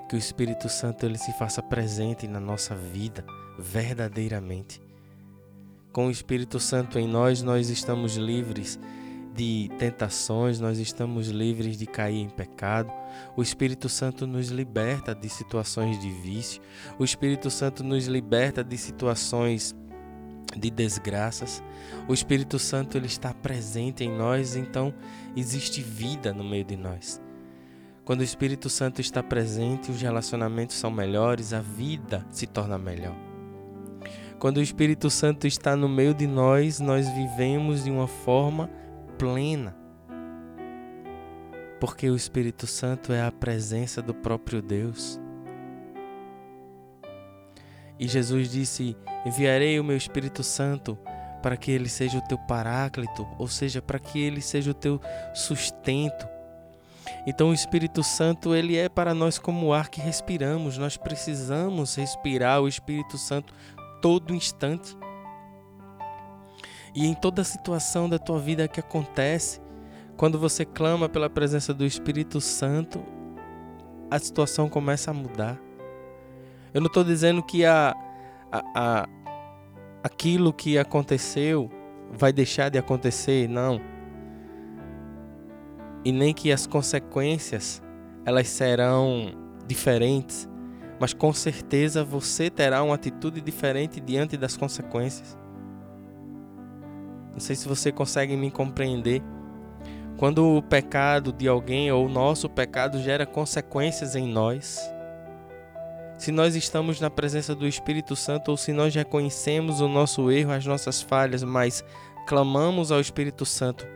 Que 0.09 0.15
o 0.15 0.19
Espírito 0.19 0.67
Santo 0.67 1.05
ele 1.05 1.17
se 1.17 1.31
faça 1.33 1.61
presente 1.61 2.27
na 2.27 2.39
nossa 2.39 2.75
vida 2.75 3.23
verdadeiramente. 3.57 4.81
Com 5.91 6.07
o 6.07 6.11
Espírito 6.11 6.59
Santo 6.59 6.99
em 6.99 7.07
nós, 7.07 7.41
nós 7.41 7.69
estamos 7.69 8.15
livres 8.15 8.79
de 9.39 9.71
tentações, 9.77 10.59
nós 10.59 10.79
estamos 10.79 11.29
livres 11.29 11.77
de 11.77 11.85
cair 11.85 12.17
em 12.17 12.29
pecado. 12.29 12.91
O 13.37 13.41
Espírito 13.41 13.87
Santo 13.87 14.27
nos 14.27 14.49
liberta 14.49 15.15
de 15.15 15.29
situações 15.29 15.97
de 15.97 16.09
vício. 16.09 16.61
O 16.99 17.05
Espírito 17.05 17.49
Santo 17.49 17.81
nos 17.81 18.05
liberta 18.05 18.65
de 18.65 18.77
situações 18.77 19.73
de 20.57 20.69
desgraças. 20.69 21.63
O 22.05 22.13
Espírito 22.13 22.59
Santo 22.59 22.97
ele 22.97 23.05
está 23.05 23.33
presente 23.33 24.03
em 24.03 24.11
nós, 24.11 24.57
então 24.57 24.93
existe 25.37 25.81
vida 25.81 26.33
no 26.33 26.43
meio 26.43 26.65
de 26.65 26.75
nós. 26.75 27.21
Quando 28.03 28.19
o 28.19 28.25
Espírito 28.25 28.69
Santo 28.69 28.99
está 28.99 29.23
presente, 29.23 29.89
os 29.89 30.01
relacionamentos 30.01 30.75
são 30.75 30.91
melhores, 30.91 31.53
a 31.53 31.61
vida 31.61 32.25
se 32.29 32.45
torna 32.45 32.77
melhor. 32.77 33.15
Quando 34.37 34.57
o 34.57 34.61
Espírito 34.61 35.09
Santo 35.09 35.47
está 35.47 35.77
no 35.77 35.87
meio 35.87 36.13
de 36.13 36.27
nós, 36.27 36.81
nós 36.81 37.07
vivemos 37.07 37.85
de 37.85 37.89
uma 37.89 38.07
forma 38.07 38.69
plena. 39.19 39.75
Porque 41.79 42.09
o 42.09 42.15
Espírito 42.15 42.65
Santo 42.65 43.13
é 43.13 43.21
a 43.21 43.31
presença 43.31 44.01
do 44.01 44.13
próprio 44.13 44.61
Deus. 44.61 45.19
E 47.99 48.07
Jesus 48.07 48.49
disse: 48.49 48.97
Enviarei 49.25 49.79
o 49.79 49.83
meu 49.83 49.97
Espírito 49.97 50.41
Santo 50.41 50.97
para 51.43 51.55
que 51.55 51.71
ele 51.71 51.87
seja 51.87 52.17
o 52.17 52.21
teu 52.21 52.37
paráclito, 52.37 53.27
ou 53.37 53.47
seja, 53.47 53.81
para 53.81 53.99
que 53.99 54.19
ele 54.19 54.41
seja 54.41 54.71
o 54.71 54.73
teu 54.73 54.99
sustento. 55.33 56.27
Então 57.25 57.49
o 57.49 57.53
Espírito 57.53 58.03
Santo, 58.03 58.55
ele 58.55 58.77
é 58.77 58.87
para 58.87 59.13
nós 59.13 59.37
como 59.37 59.67
o 59.67 59.73
ar 59.73 59.89
que 59.89 60.01
respiramos. 60.01 60.77
Nós 60.77 60.97
precisamos 60.97 61.95
respirar 61.95 62.61
o 62.61 62.67
Espírito 62.67 63.17
Santo 63.17 63.53
todo 64.01 64.33
instante. 64.33 64.97
E 66.99 67.05
em 67.05 67.13
toda 67.13 67.45
situação 67.45 68.09
da 68.09 68.19
tua 68.19 68.37
vida 68.37 68.67
que 68.67 68.77
acontece, 68.77 69.61
quando 70.17 70.37
você 70.37 70.65
clama 70.65 71.07
pela 71.07 71.29
presença 71.29 71.73
do 71.73 71.85
Espírito 71.85 72.41
Santo, 72.41 73.01
a 74.11 74.19
situação 74.19 74.67
começa 74.67 75.09
a 75.09 75.13
mudar. 75.13 75.57
Eu 76.73 76.81
não 76.81 76.87
estou 76.87 77.05
dizendo 77.05 77.41
que 77.41 77.63
a, 77.63 77.95
a, 78.51 78.63
a, 78.75 79.09
aquilo 80.03 80.51
que 80.51 80.77
aconteceu 80.77 81.71
vai 82.11 82.33
deixar 82.33 82.67
de 82.67 82.77
acontecer, 82.77 83.47
não. 83.47 83.79
E 86.03 86.11
nem 86.11 86.33
que 86.33 86.51
as 86.51 86.67
consequências 86.67 87.81
elas 88.25 88.49
serão 88.49 89.31
diferentes, 89.65 90.49
mas 90.99 91.13
com 91.13 91.31
certeza 91.31 92.03
você 92.03 92.49
terá 92.49 92.83
uma 92.83 92.95
atitude 92.95 93.39
diferente 93.39 94.01
diante 94.01 94.35
das 94.35 94.57
consequências. 94.57 95.39
Não 97.39 97.45
sei 97.45 97.55
se 97.55 97.69
você 97.69 97.89
consegue 97.89 98.35
me 98.35 98.51
compreender. 98.51 99.23
Quando 100.17 100.57
o 100.57 100.61
pecado 100.61 101.31
de 101.31 101.47
alguém 101.47 101.89
ou 101.89 102.05
o 102.05 102.09
nosso 102.09 102.49
pecado 102.49 103.01
gera 103.01 103.25
consequências 103.25 104.13
em 104.13 104.27
nós, 104.27 104.77
se 106.17 106.33
nós 106.33 106.53
estamos 106.53 106.99
na 106.99 107.09
presença 107.09 107.55
do 107.55 107.65
Espírito 107.65 108.13
Santo 108.13 108.51
ou 108.51 108.57
se 108.57 108.73
nós 108.73 108.93
reconhecemos 108.93 109.79
o 109.79 109.87
nosso 109.87 110.29
erro, 110.29 110.51
as 110.51 110.65
nossas 110.65 111.01
falhas, 111.01 111.41
mas 111.41 111.81
clamamos 112.27 112.91
ao 112.91 112.99
Espírito 112.99 113.45
Santo 113.45 113.87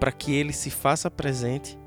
para 0.00 0.10
que 0.10 0.34
ele 0.34 0.52
se 0.52 0.68
faça 0.68 1.08
presente, 1.08 1.78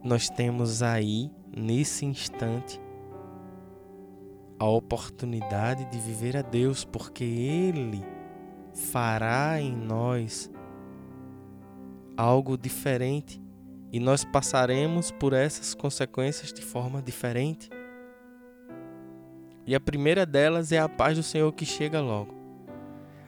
nós 0.00 0.30
temos 0.30 0.80
aí, 0.80 1.28
nesse 1.52 2.06
instante, 2.06 2.80
a 4.58 4.66
oportunidade 4.66 5.84
de 5.86 5.98
viver 5.98 6.36
a 6.36 6.42
Deus, 6.42 6.84
porque 6.84 7.24
Ele 7.24 8.04
fará 8.74 9.60
em 9.60 9.74
nós 9.74 10.50
algo 12.16 12.58
diferente 12.58 13.40
e 13.92 14.00
nós 14.00 14.24
passaremos 14.24 15.10
por 15.10 15.32
essas 15.32 15.74
consequências 15.74 16.52
de 16.52 16.62
forma 16.62 17.00
diferente. 17.00 17.70
E 19.66 19.74
a 19.74 19.80
primeira 19.80 20.26
delas 20.26 20.72
é 20.72 20.78
a 20.78 20.88
paz 20.88 21.16
do 21.16 21.22
Senhor 21.22 21.52
que 21.52 21.64
chega 21.64 22.00
logo. 22.00 22.34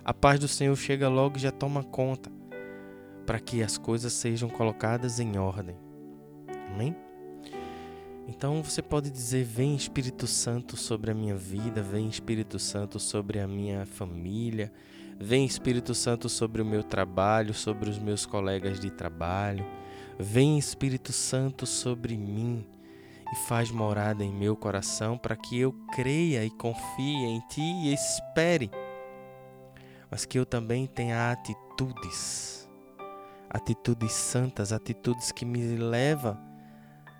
A 0.05 0.13
paz 0.13 0.41
do 0.41 0.49
Senhor 0.49 0.75
chega 0.77 1.09
logo 1.09 1.37
e 1.37 1.41
já 1.41 1.51
toma 1.51 1.85
conta 1.85 2.31
para 3.27 3.39
que 3.39 3.63
as 3.63 3.79
coisas 3.79 4.13
sejam 4.13 4.49
colocadas 4.49 5.21
em 5.21 5.39
ordem. 5.39 5.77
Amém? 6.73 6.97
Então 8.27 8.63
você 8.63 8.83
pode 8.83 9.11
dizer: 9.11 9.45
Vem 9.45 9.75
Espírito 9.75 10.27
Santo 10.27 10.77
sobre 10.77 11.11
a 11.11 11.15
minha 11.15 11.35
vida, 11.35 11.83
vem 11.83 12.09
Espírito 12.09 12.59
Santo 12.59 12.99
sobre 12.99 13.41
a 13.41 13.47
minha 13.47 13.87
família, 13.87 14.73
vem 15.19 15.45
Espírito 15.45 15.95
Santo 15.95 16.29
sobre 16.29 16.63
o 16.63 16.65
meu 16.65 16.83
trabalho, 16.83 17.55
sobre 17.55 17.89
os 17.89 17.99
meus 17.99 18.27
colegas 18.27 18.79
de 18.79 18.91
trabalho, 18.91 19.67
vem 20.19 20.59
Espírito 20.59 21.13
Santo 21.13 21.67
sobre 21.67 22.17
mim 22.17 22.67
e 23.33 23.37
faz 23.47 23.71
morada 23.71 24.25
em 24.25 24.33
meu 24.33 24.57
coração 24.57 25.17
para 25.17 25.37
que 25.37 25.59
eu 25.59 25.73
creia 25.93 26.45
e 26.45 26.51
confie 26.51 27.25
em 27.25 27.41
Ti 27.49 27.61
e 27.61 27.95
espere, 27.95 28.71
mas 30.11 30.25
que 30.25 30.39
eu 30.39 30.45
também 30.45 30.87
tenha 30.87 31.31
atitudes, 31.31 32.69
atitudes 33.49 34.13
santas, 34.13 34.73
atitudes 34.73 35.33
que 35.33 35.45
me 35.45 35.77
levam 35.77 36.50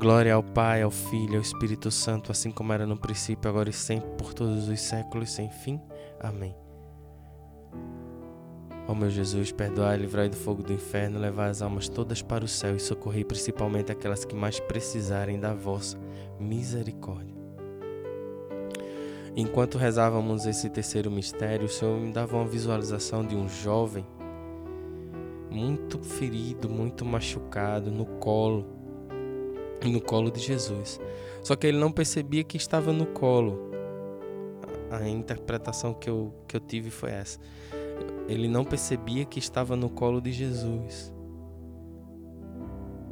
Glória 0.00 0.32
ao 0.32 0.42
Pai, 0.42 0.80
ao 0.80 0.90
Filho 0.90 1.34
ao 1.34 1.42
Espírito 1.42 1.90
Santo, 1.90 2.32
assim 2.32 2.50
como 2.50 2.72
era 2.72 2.86
no 2.86 2.96
princípio, 2.96 3.50
agora 3.50 3.68
e 3.68 3.72
sempre, 3.74 4.08
por 4.16 4.32
todos 4.32 4.66
os 4.66 4.80
séculos 4.80 5.30
sem 5.30 5.50
fim. 5.50 5.78
Amém. 6.18 6.56
Ó 8.88 8.94
meu 8.94 9.10
Jesus, 9.10 9.52
perdoai, 9.52 9.98
livrai 9.98 10.30
do 10.30 10.36
fogo 10.36 10.62
do 10.62 10.72
inferno, 10.72 11.20
levai 11.20 11.50
as 11.50 11.60
almas 11.60 11.86
todas 11.86 12.22
para 12.22 12.42
o 12.42 12.48
céu 12.48 12.74
e 12.74 12.80
socorrei 12.80 13.24
principalmente 13.24 13.92
aquelas 13.92 14.24
que 14.24 14.34
mais 14.34 14.58
precisarem 14.58 15.38
da 15.38 15.52
vossa 15.52 15.98
misericórdia. 16.40 17.36
Enquanto 19.36 19.76
rezávamos 19.76 20.46
esse 20.46 20.70
terceiro 20.70 21.10
mistério, 21.10 21.66
o 21.66 21.68
Senhor 21.68 22.00
me 22.00 22.10
dava 22.10 22.38
uma 22.38 22.46
visualização 22.46 23.22
de 23.22 23.36
um 23.36 23.46
jovem 23.46 24.06
muito 25.50 25.98
ferido, 25.98 26.70
muito 26.70 27.04
machucado, 27.04 27.90
no 27.90 28.06
colo 28.06 28.79
no 29.88 30.00
colo 30.00 30.30
de 30.30 30.40
Jesus. 30.40 31.00
Só 31.42 31.56
que 31.56 31.66
ele 31.66 31.78
não 31.78 31.90
percebia 31.90 32.44
que 32.44 32.56
estava 32.56 32.92
no 32.92 33.06
colo. 33.06 33.70
A 34.90 35.08
interpretação 35.08 35.94
que 35.94 36.10
eu, 36.10 36.34
que 36.46 36.56
eu 36.56 36.60
tive 36.60 36.90
foi 36.90 37.12
essa. 37.12 37.38
Ele 38.28 38.48
não 38.48 38.64
percebia 38.64 39.24
que 39.24 39.38
estava 39.38 39.76
no 39.76 39.88
colo 39.88 40.20
de 40.20 40.32
Jesus. 40.32 41.12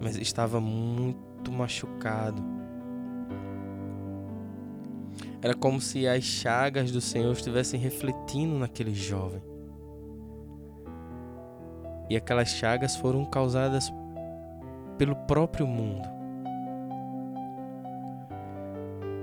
Mas 0.01 0.17
estava 0.17 0.61
muito 0.61 1.51
machucado. 1.51 2.43
Era 5.41 5.55
como 5.55 5.81
se 5.81 6.07
as 6.07 6.25
chagas 6.25 6.91
do 6.91 7.01
Senhor 7.01 7.33
estivessem 7.33 7.79
refletindo 7.79 8.59
naquele 8.59 8.93
jovem. 8.93 9.41
E 12.11 12.17
aquelas 12.17 12.49
chagas 12.49 12.97
foram 12.97 13.25
causadas 13.25 13.93
pelo 14.97 15.15
próprio 15.15 15.67
mundo. 15.67 16.18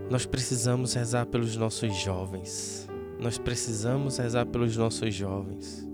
Nós 0.10 0.26
precisamos 0.26 0.94
rezar 0.94 1.26
pelos 1.26 1.58
nossos 1.58 1.96
jovens. 1.96 2.88
Nós 3.20 3.40
precisamos 3.40 4.18
rezar 4.18 4.46
pelos 4.46 4.78
nossos 4.78 5.14
jovens. 5.14 5.88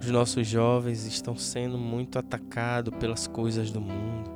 Os 0.00 0.10
nossos 0.10 0.46
jovens 0.46 1.06
estão 1.06 1.36
sendo 1.36 1.78
muito 1.78 2.18
atacados 2.18 2.92
pelas 2.98 3.28
coisas 3.28 3.70
do 3.70 3.80
mundo. 3.80 4.30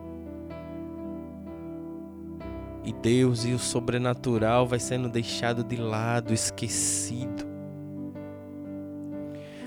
E 2.84 2.92
Deus 2.92 3.44
e 3.44 3.52
o 3.52 3.58
sobrenatural 3.58 4.66
vai 4.66 4.78
sendo 4.78 5.08
deixado 5.08 5.64
de 5.64 5.76
lado, 5.76 6.32
esquecido. 6.32 7.44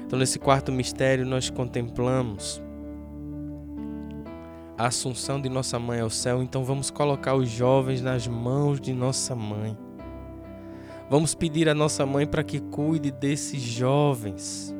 Então, 0.05 0.17
nesse 0.17 0.39
quarto 0.39 0.71
mistério, 0.71 1.25
nós 1.25 1.49
contemplamos 1.49 2.62
a 4.77 4.87
assunção 4.87 5.39
de 5.39 5.49
nossa 5.49 5.77
mãe 5.77 5.99
ao 5.99 6.09
céu, 6.09 6.41
então 6.41 6.63
vamos 6.63 6.89
colocar 6.89 7.35
os 7.35 7.49
jovens 7.49 8.01
nas 8.01 8.27
mãos 8.27 8.81
de 8.81 8.93
nossa 8.93 9.35
mãe. 9.35 9.77
Vamos 11.09 11.35
pedir 11.35 11.69
a 11.69 11.75
nossa 11.75 12.05
mãe 12.05 12.25
para 12.25 12.43
que 12.43 12.59
cuide 12.59 13.11
desses 13.11 13.61
jovens. 13.61 14.73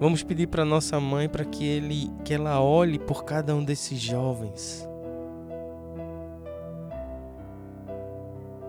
Vamos 0.00 0.22
pedir 0.22 0.46
para 0.46 0.64
nossa 0.64 0.98
mãe 1.00 1.28
para 1.28 1.44
que 1.44 1.66
ele 1.66 2.10
que 2.24 2.32
ela 2.32 2.62
olhe 2.62 2.98
por 2.98 3.24
cada 3.24 3.54
um 3.54 3.62
desses 3.62 4.00
jovens. 4.00 4.88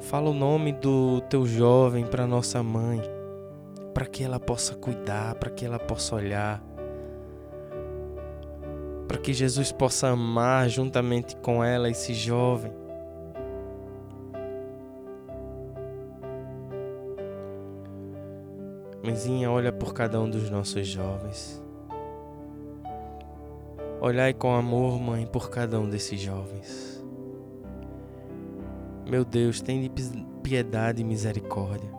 Fala 0.02 0.30
o 0.32 0.34
nome 0.34 0.74
do 0.74 1.22
teu 1.30 1.46
jovem 1.46 2.06
para 2.06 2.26
nossa 2.26 2.64
mãe, 2.64 3.00
para 3.94 4.08
que 4.08 4.24
ela 4.24 4.40
possa 4.40 4.74
cuidar, 4.74 5.36
para 5.36 5.52
que 5.52 5.64
ela 5.64 5.78
possa 5.78 6.16
olhar 6.16 6.64
para 9.10 9.18
que 9.18 9.34
Jesus 9.34 9.72
possa 9.72 10.10
amar 10.10 10.70
juntamente 10.70 11.36
com 11.38 11.64
ela 11.64 11.90
esse 11.90 12.14
jovem. 12.14 12.72
Mãezinha, 19.04 19.50
olha 19.50 19.72
por 19.74 19.96
cada 19.96 20.22
um 20.22 20.30
dos 20.30 20.52
nossos 20.52 20.88
jovens. 20.88 21.60
Olhai 24.00 24.32
com 24.32 24.54
amor, 24.54 25.02
mãe, 25.02 25.26
por 25.26 25.50
cada 25.50 25.80
um 25.80 25.90
desses 25.90 26.22
jovens. 26.22 27.04
Meu 29.10 29.26
Deus, 29.26 29.60
tem 29.60 29.92
piedade 30.44 31.02
e 31.02 31.04
misericórdia. 31.04 31.99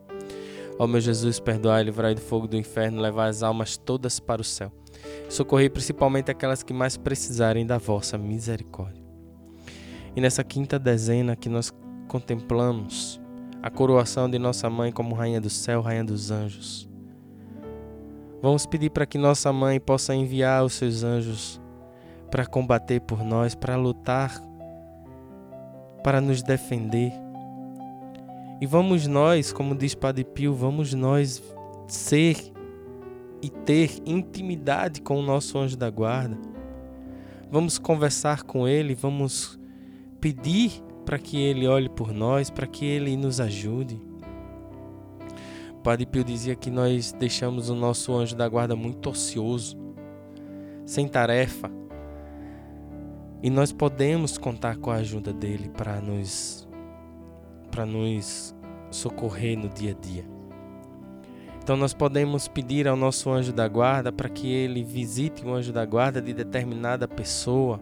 Ó 0.81 0.87
meu 0.87 0.99
Jesus, 0.99 1.39
perdoai, 1.39 1.83
livrai 1.83 2.15
do 2.15 2.21
fogo 2.21 2.47
do 2.47 2.57
inferno, 2.57 2.99
levai 2.99 3.29
as 3.29 3.43
almas 3.43 3.77
todas 3.77 4.19
para 4.19 4.41
o 4.41 4.43
céu. 4.43 4.71
Socorrei 5.29 5.69
principalmente 5.69 6.31
aquelas 6.31 6.63
que 6.63 6.73
mais 6.73 6.97
precisarem 6.97 7.67
da 7.67 7.77
vossa 7.77 8.17
misericórdia. 8.17 9.05
E 10.15 10.19
nessa 10.19 10.43
quinta 10.43 10.79
dezena 10.79 11.35
que 11.35 11.47
nós 11.47 11.71
contemplamos 12.07 13.21
a 13.61 13.69
coroação 13.69 14.27
de 14.27 14.39
nossa 14.39 14.71
mãe 14.71 14.91
como 14.91 15.13
Rainha 15.13 15.39
do 15.39 15.51
céu, 15.51 15.81
Rainha 15.81 16.03
dos 16.03 16.31
anjos. 16.31 16.89
Vamos 18.41 18.65
pedir 18.65 18.89
para 18.89 19.05
que 19.05 19.19
nossa 19.19 19.53
mãe 19.53 19.79
possa 19.79 20.15
enviar 20.15 20.65
os 20.65 20.73
seus 20.73 21.03
anjos 21.03 21.61
para 22.31 22.43
combater 22.43 23.01
por 23.01 23.23
nós, 23.23 23.53
para 23.53 23.75
lutar, 23.75 24.41
para 26.03 26.19
nos 26.19 26.41
defender. 26.41 27.13
E 28.61 28.67
vamos 28.67 29.07
nós, 29.07 29.51
como 29.51 29.73
diz 29.73 29.95
Padre 29.95 30.23
Pio, 30.23 30.53
vamos 30.53 30.93
nós 30.93 31.41
ser 31.87 32.37
e 33.41 33.49
ter 33.49 33.99
intimidade 34.05 35.01
com 35.01 35.17
o 35.17 35.23
nosso 35.23 35.57
anjo 35.57 35.75
da 35.75 35.89
guarda. 35.89 36.37
Vamos 37.49 37.79
conversar 37.79 38.43
com 38.43 38.67
ele, 38.67 38.93
vamos 38.93 39.59
pedir 40.19 40.71
para 41.03 41.17
que 41.17 41.41
ele 41.41 41.67
olhe 41.67 41.89
por 41.89 42.13
nós, 42.13 42.51
para 42.51 42.67
que 42.67 42.85
ele 42.85 43.17
nos 43.17 43.41
ajude. 43.41 43.99
Padre 45.83 46.05
Pio 46.05 46.23
dizia 46.23 46.55
que 46.55 46.69
nós 46.69 47.11
deixamos 47.13 47.67
o 47.67 47.75
nosso 47.75 48.13
anjo 48.13 48.35
da 48.35 48.47
guarda 48.47 48.75
muito 48.75 49.09
ocioso, 49.09 49.75
sem 50.85 51.07
tarefa, 51.07 51.71
e 53.41 53.49
nós 53.49 53.71
podemos 53.71 54.37
contar 54.37 54.77
com 54.77 54.91
a 54.91 54.97
ajuda 54.97 55.33
dele 55.33 55.67
para 55.69 55.99
nos 55.99 56.69
para 57.71 57.85
nos 57.85 58.53
socorrer 58.91 59.57
no 59.57 59.69
dia 59.69 59.91
a 59.91 60.05
dia. 60.05 60.25
Então 61.63 61.77
nós 61.77 61.93
podemos 61.93 62.47
pedir 62.47 62.87
ao 62.87 62.95
nosso 62.95 63.29
anjo 63.29 63.53
da 63.53 63.67
guarda 63.67 64.11
para 64.11 64.27
que 64.27 64.51
ele 64.51 64.83
visite 64.83 65.45
o 65.45 65.53
anjo 65.53 65.71
da 65.71 65.85
guarda 65.85 66.21
de 66.21 66.33
determinada 66.33 67.07
pessoa. 67.07 67.79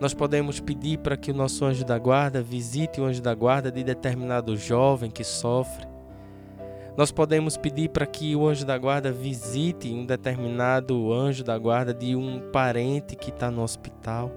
Nós 0.00 0.12
podemos 0.12 0.60
pedir 0.60 0.98
para 0.98 1.16
que 1.16 1.30
o 1.30 1.34
nosso 1.34 1.64
anjo 1.64 1.84
da 1.84 1.98
guarda 1.98 2.42
visite 2.42 3.00
o 3.00 3.04
anjo 3.04 3.22
da 3.22 3.34
guarda 3.34 3.70
de 3.70 3.82
determinado 3.82 4.56
jovem 4.56 5.10
que 5.10 5.24
sofre. 5.24 5.86
Nós 6.96 7.12
podemos 7.12 7.56
pedir 7.56 7.90
para 7.90 8.06
que 8.06 8.34
o 8.34 8.46
anjo 8.46 8.66
da 8.66 8.76
guarda 8.76 9.12
visite 9.12 9.92
um 9.92 10.04
determinado 10.04 11.12
anjo 11.12 11.44
da 11.44 11.56
guarda 11.56 11.94
de 11.94 12.16
um 12.16 12.50
parente 12.50 13.14
que 13.14 13.30
está 13.30 13.52
no 13.52 13.62
hospital. 13.62 14.32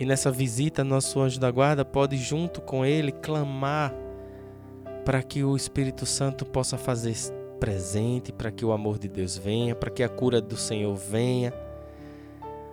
E 0.00 0.06
nessa 0.06 0.30
visita, 0.30 0.82
nosso 0.82 1.20
anjo 1.20 1.38
da 1.38 1.50
guarda 1.50 1.84
pode, 1.84 2.16
junto 2.16 2.62
com 2.62 2.86
ele, 2.86 3.12
clamar 3.12 3.94
para 5.04 5.22
que 5.22 5.44
o 5.44 5.54
Espírito 5.54 6.06
Santo 6.06 6.46
possa 6.46 6.78
fazer 6.78 7.14
presente, 7.60 8.32
para 8.32 8.50
que 8.50 8.64
o 8.64 8.72
amor 8.72 8.98
de 8.98 9.08
Deus 9.08 9.36
venha, 9.36 9.74
para 9.74 9.90
que 9.90 10.02
a 10.02 10.08
cura 10.08 10.40
do 10.40 10.56
Senhor 10.56 10.96
venha. 10.96 11.52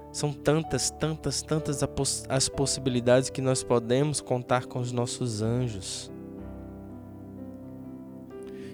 São 0.09 0.31
tantas, 0.31 0.89
tantas, 0.89 1.41
tantas 1.41 1.81
as 2.29 2.47
possibilidades 2.47 3.29
que 3.29 3.41
nós 3.41 3.61
podemos 3.61 4.21
contar 4.21 4.65
com 4.65 4.79
os 4.79 4.93
nossos 4.93 5.41
anjos. 5.41 6.09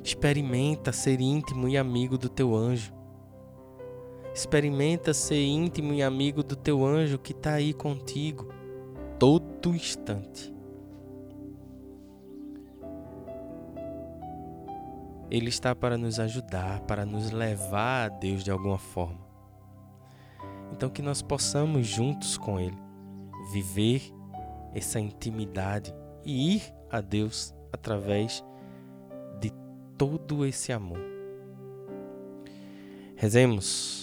Experimenta 0.04 0.92
ser 0.92 1.20
íntimo 1.20 1.68
e 1.68 1.76
amigo 1.76 2.20
do 2.20 2.30
teu 2.30 2.56
anjo. 2.56 2.94
Experimenta 4.34 5.14
ser 5.14 5.44
íntimo 5.44 5.94
e 5.94 6.02
amigo 6.02 6.44
do 6.44 6.56
teu 6.56 6.86
anjo 6.86 7.20
que 7.20 7.32
está 7.32 7.54
aí 7.54 7.74
contigo 7.74 8.48
todo 9.20 9.76
instante. 9.76 10.54
Ele 15.30 15.50
está 15.50 15.76
para 15.76 15.98
nos 15.98 16.20
ajudar, 16.20 16.82
para 16.82 17.06
nos 17.06 17.32
levar 17.32 18.06
a 18.06 18.10
Deus 18.10 18.44
de 18.44 18.52
alguma 18.52 18.78
forma. 18.78 19.22
Então, 20.72 20.90
que 20.90 21.02
nós 21.02 21.22
possamos 21.22 21.88
juntos 21.88 22.38
com 22.38 22.60
Ele 22.60 22.78
viver 23.52 24.02
essa 24.74 25.00
intimidade 25.00 25.94
e 26.26 26.56
ir 26.56 26.64
a 26.90 27.02
Deus 27.02 27.54
através 27.72 28.44
todo 29.98 30.46
esse 30.46 30.72
amor. 30.72 31.00
Rezemos. 33.16 34.03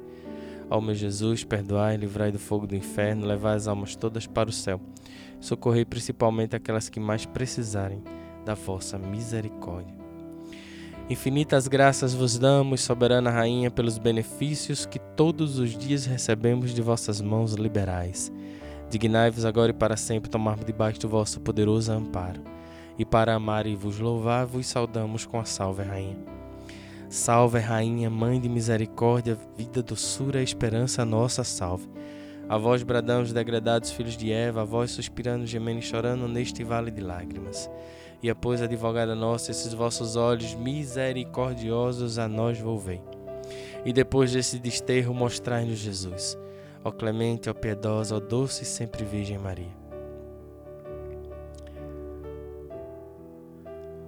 Ó 0.71 0.79
meu 0.79 0.95
Jesus, 0.95 1.43
perdoai, 1.43 1.97
livrai 1.97 2.31
do 2.31 2.39
fogo 2.39 2.65
do 2.65 2.73
inferno, 2.73 3.27
levai 3.27 3.57
as 3.57 3.67
almas 3.67 3.93
todas 3.93 4.25
para 4.25 4.49
o 4.49 4.53
céu. 4.53 4.79
Socorrei 5.41 5.83
principalmente 5.83 6.55
aquelas 6.55 6.87
que 6.87 6.97
mais 6.97 7.25
precisarem 7.25 8.01
da 8.45 8.53
vossa 8.53 8.97
misericórdia. 8.97 9.93
Infinitas 11.09 11.67
graças 11.67 12.13
vos 12.13 12.39
damos, 12.39 12.79
soberana 12.79 13.29
Rainha, 13.29 13.69
pelos 13.69 13.97
benefícios 13.97 14.85
que 14.85 14.97
todos 14.97 15.59
os 15.59 15.77
dias 15.77 16.05
recebemos 16.05 16.73
de 16.73 16.81
vossas 16.81 17.19
mãos 17.19 17.55
liberais. 17.55 18.31
Dignai-vos 18.89 19.43
agora 19.43 19.71
e 19.71 19.73
para 19.73 19.97
sempre 19.97 20.31
tomar 20.31 20.63
debaixo 20.63 21.01
do 21.01 21.09
vosso 21.09 21.41
poderoso 21.41 21.91
amparo. 21.91 22.39
E 22.97 23.03
para 23.03 23.35
amar 23.35 23.67
e 23.67 23.75
vos 23.75 23.99
louvar, 23.99 24.45
vos 24.45 24.67
saudamos 24.67 25.25
com 25.25 25.37
a 25.37 25.43
salve, 25.43 25.83
Rainha. 25.83 26.40
Salve, 27.11 27.59
Rainha, 27.59 28.09
Mãe 28.09 28.39
de 28.39 28.49
misericórdia, 28.49 29.37
vida, 29.55 29.83
doçura 29.83 30.41
esperança 30.41 31.05
nossa, 31.05 31.43
salve. 31.43 31.87
A 32.49 32.57
vós 32.57 32.81
bradamos, 32.81 33.31
degradados 33.31 33.91
filhos 33.91 34.17
de 34.17 34.31
Eva, 34.31 34.61
a 34.61 34.65
vós 34.65 34.89
suspirando, 34.89 35.45
gemendo 35.45 35.79
e 35.79 35.83
chorando 35.83 36.27
neste 36.27 36.63
vale 36.63 36.89
de 36.89 37.01
lágrimas 37.01 37.69
e 38.23 38.29
após 38.29 38.61
advogada 38.61 39.15
nossa, 39.15 39.51
esses 39.51 39.73
vossos 39.73 40.15
olhos 40.15 40.53
misericordiosos 40.53 42.19
a 42.19 42.27
nós 42.27 42.59
volvei. 42.59 43.01
E 43.83 43.91
depois 43.91 44.31
desse 44.31 44.59
desterro, 44.59 45.13
mostrai-nos 45.13 45.79
Jesus, 45.79 46.37
ó 46.83 46.91
clemente, 46.91 47.49
ó 47.49 47.53
piedosa, 47.53 48.15
ó 48.15 48.19
doce 48.19 48.63
e 48.63 48.65
sempre 48.65 49.03
Virgem 49.03 49.39
Maria. 49.39 49.80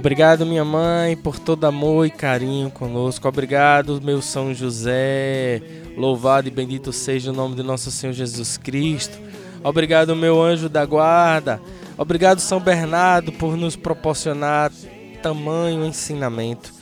Obrigado, 0.00 0.46
minha 0.46 0.64
mãe, 0.64 1.14
por 1.14 1.38
todo 1.38 1.66
amor 1.66 2.06
e 2.06 2.10
carinho 2.10 2.70
conosco. 2.70 3.28
Obrigado, 3.28 4.00
meu 4.00 4.22
São 4.22 4.54
José. 4.54 5.60
Louvado 5.94 6.48
e 6.48 6.50
bendito 6.50 6.90
seja 6.90 7.30
o 7.30 7.34
nome 7.34 7.54
de 7.54 7.62
nosso 7.62 7.90
Senhor 7.90 8.14
Jesus 8.14 8.56
Cristo. 8.56 9.20
Obrigado, 9.62 10.16
meu 10.16 10.42
anjo 10.42 10.70
da 10.70 10.86
guarda. 10.86 11.60
Obrigado, 11.98 12.38
São 12.40 12.58
Bernardo, 12.58 13.30
por 13.30 13.58
nos 13.58 13.76
proporcionar 13.76 14.72
tamanho 15.22 15.84
ensinamento. 15.84 16.72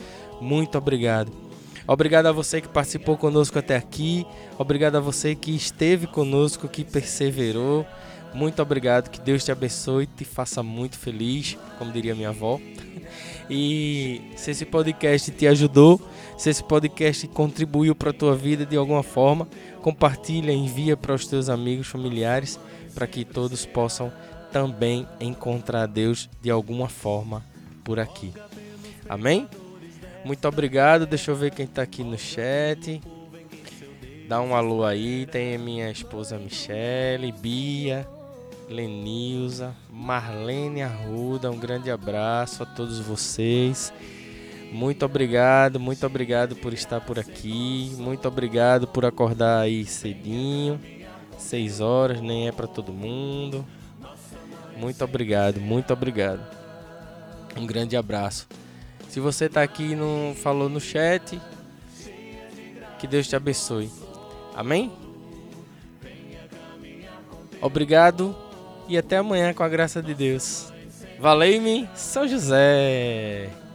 Muito 0.41 0.79
obrigado. 0.79 1.33
Obrigado 1.89 2.27
a 2.27 2.33
você 2.33 2.61
que 2.61 2.69
participou 2.69 3.17
conosco 3.17 3.59
até 3.59 3.75
aqui. 3.75 4.25
Obrigado 4.57 4.95
a 4.95 5.01
você 5.01 5.35
que 5.35 5.51
esteve 5.57 6.07
conosco, 6.07 6.69
que 6.69 6.85
perseverou. 6.85 7.85
Muito 8.33 8.63
obrigado. 8.63 9.11
Que 9.11 9.21
Deus 9.21 9.45
te 9.45 9.51
abençoe 9.51 10.05
e 10.05 10.07
te 10.07 10.25
faça 10.25 10.63
muito 10.63 10.97
feliz, 10.97 11.59
como 11.79 11.91
diria 11.91 12.15
minha 12.15 12.29
avó. 12.29 12.61
E 13.51 14.21
se 14.37 14.51
esse 14.51 14.65
podcast 14.65 15.31
te 15.31 15.47
ajudou, 15.47 16.01
se 16.37 16.51
esse 16.51 16.63
podcast 16.63 17.27
contribuiu 17.29 17.95
para 17.95 18.11
a 18.11 18.13
tua 18.15 18.37
vida 18.37 18.67
de 18.67 18.77
alguma 18.77 19.03
forma, 19.03 19.49
compartilha, 19.81 20.53
envia 20.53 20.97
para 20.97 21.15
os 21.15 21.27
teus 21.27 21.49
amigos, 21.49 21.87
familiares, 21.87 22.59
para 22.95 23.07
que 23.07 23.25
todos 23.25 23.65
possam 23.65 24.13
também 24.53 25.07
encontrar 25.21 25.87
Deus 25.87 26.29
de 26.41 26.51
alguma 26.51 26.89
forma 26.89 27.45
por 27.85 27.99
aqui. 27.99 28.33
Amém? 29.09 29.49
Muito 30.25 30.47
obrigado. 30.47 31.07
Deixa 31.07 31.31
eu 31.31 31.37
ver 31.37 31.51
quem 31.53 31.65
está 31.65 31.83
aqui 31.83 32.05
no 32.05 32.19
chat. 32.19 33.01
Dá 34.29 34.41
um 34.43 34.55
alô 34.55 34.85
aí. 34.85 35.27
Tem 35.27 35.55
a 35.55 35.59
minha 35.59 35.91
esposa 35.91 36.39
Michele, 36.39 37.33
Bia. 37.33 38.07
Lenilza, 38.69 39.75
Marlene 39.91 40.83
Arruda, 40.83 41.51
um 41.51 41.59
grande 41.59 41.91
abraço 41.91 42.63
a 42.63 42.67
todos 42.67 42.99
vocês. 43.01 43.93
Muito 44.71 45.05
obrigado, 45.07 45.81
muito 45.81 46.05
obrigado 46.05 46.55
por 46.55 46.75
estar 46.75 47.01
por 47.01 47.19
aqui. 47.19 47.93
Muito 47.97 48.29
obrigado 48.29 48.87
por 48.87 49.07
acordar 49.07 49.61
aí 49.61 49.87
cedinho. 49.87 50.79
Seis 51.39 51.81
horas, 51.81 52.21
nem 52.21 52.49
é 52.49 52.53
para 52.53 52.67
todo 52.67 52.93
mundo. 52.93 53.65
Muito 54.77 55.03
obrigado, 55.03 55.61
muito 55.61 55.93
obrigado. 55.93 56.47
Um 57.57 57.67
grande 57.67 57.97
abraço. 57.97 58.47
Se 59.09 59.19
você 59.19 59.47
está 59.47 59.63
aqui 59.63 59.93
e 59.93 59.97
não 59.97 60.35
falou 60.37 60.69
no 60.69 60.81
chat, 60.81 61.41
que 62.99 63.07
Deus 63.07 63.27
te 63.27 63.35
abençoe. 63.35 63.91
Amém? 64.55 64.93
Obrigado 67.61 68.48
e 68.89 68.97
até 68.97 69.19
amanhã 69.19 69.53
com 69.53 69.63
a 69.63 69.69
graça 69.69 70.03
de 70.03 70.15
Deus. 70.15 70.73
Valeu-me, 71.19 71.89
São 71.95 72.27
José! 72.27 73.68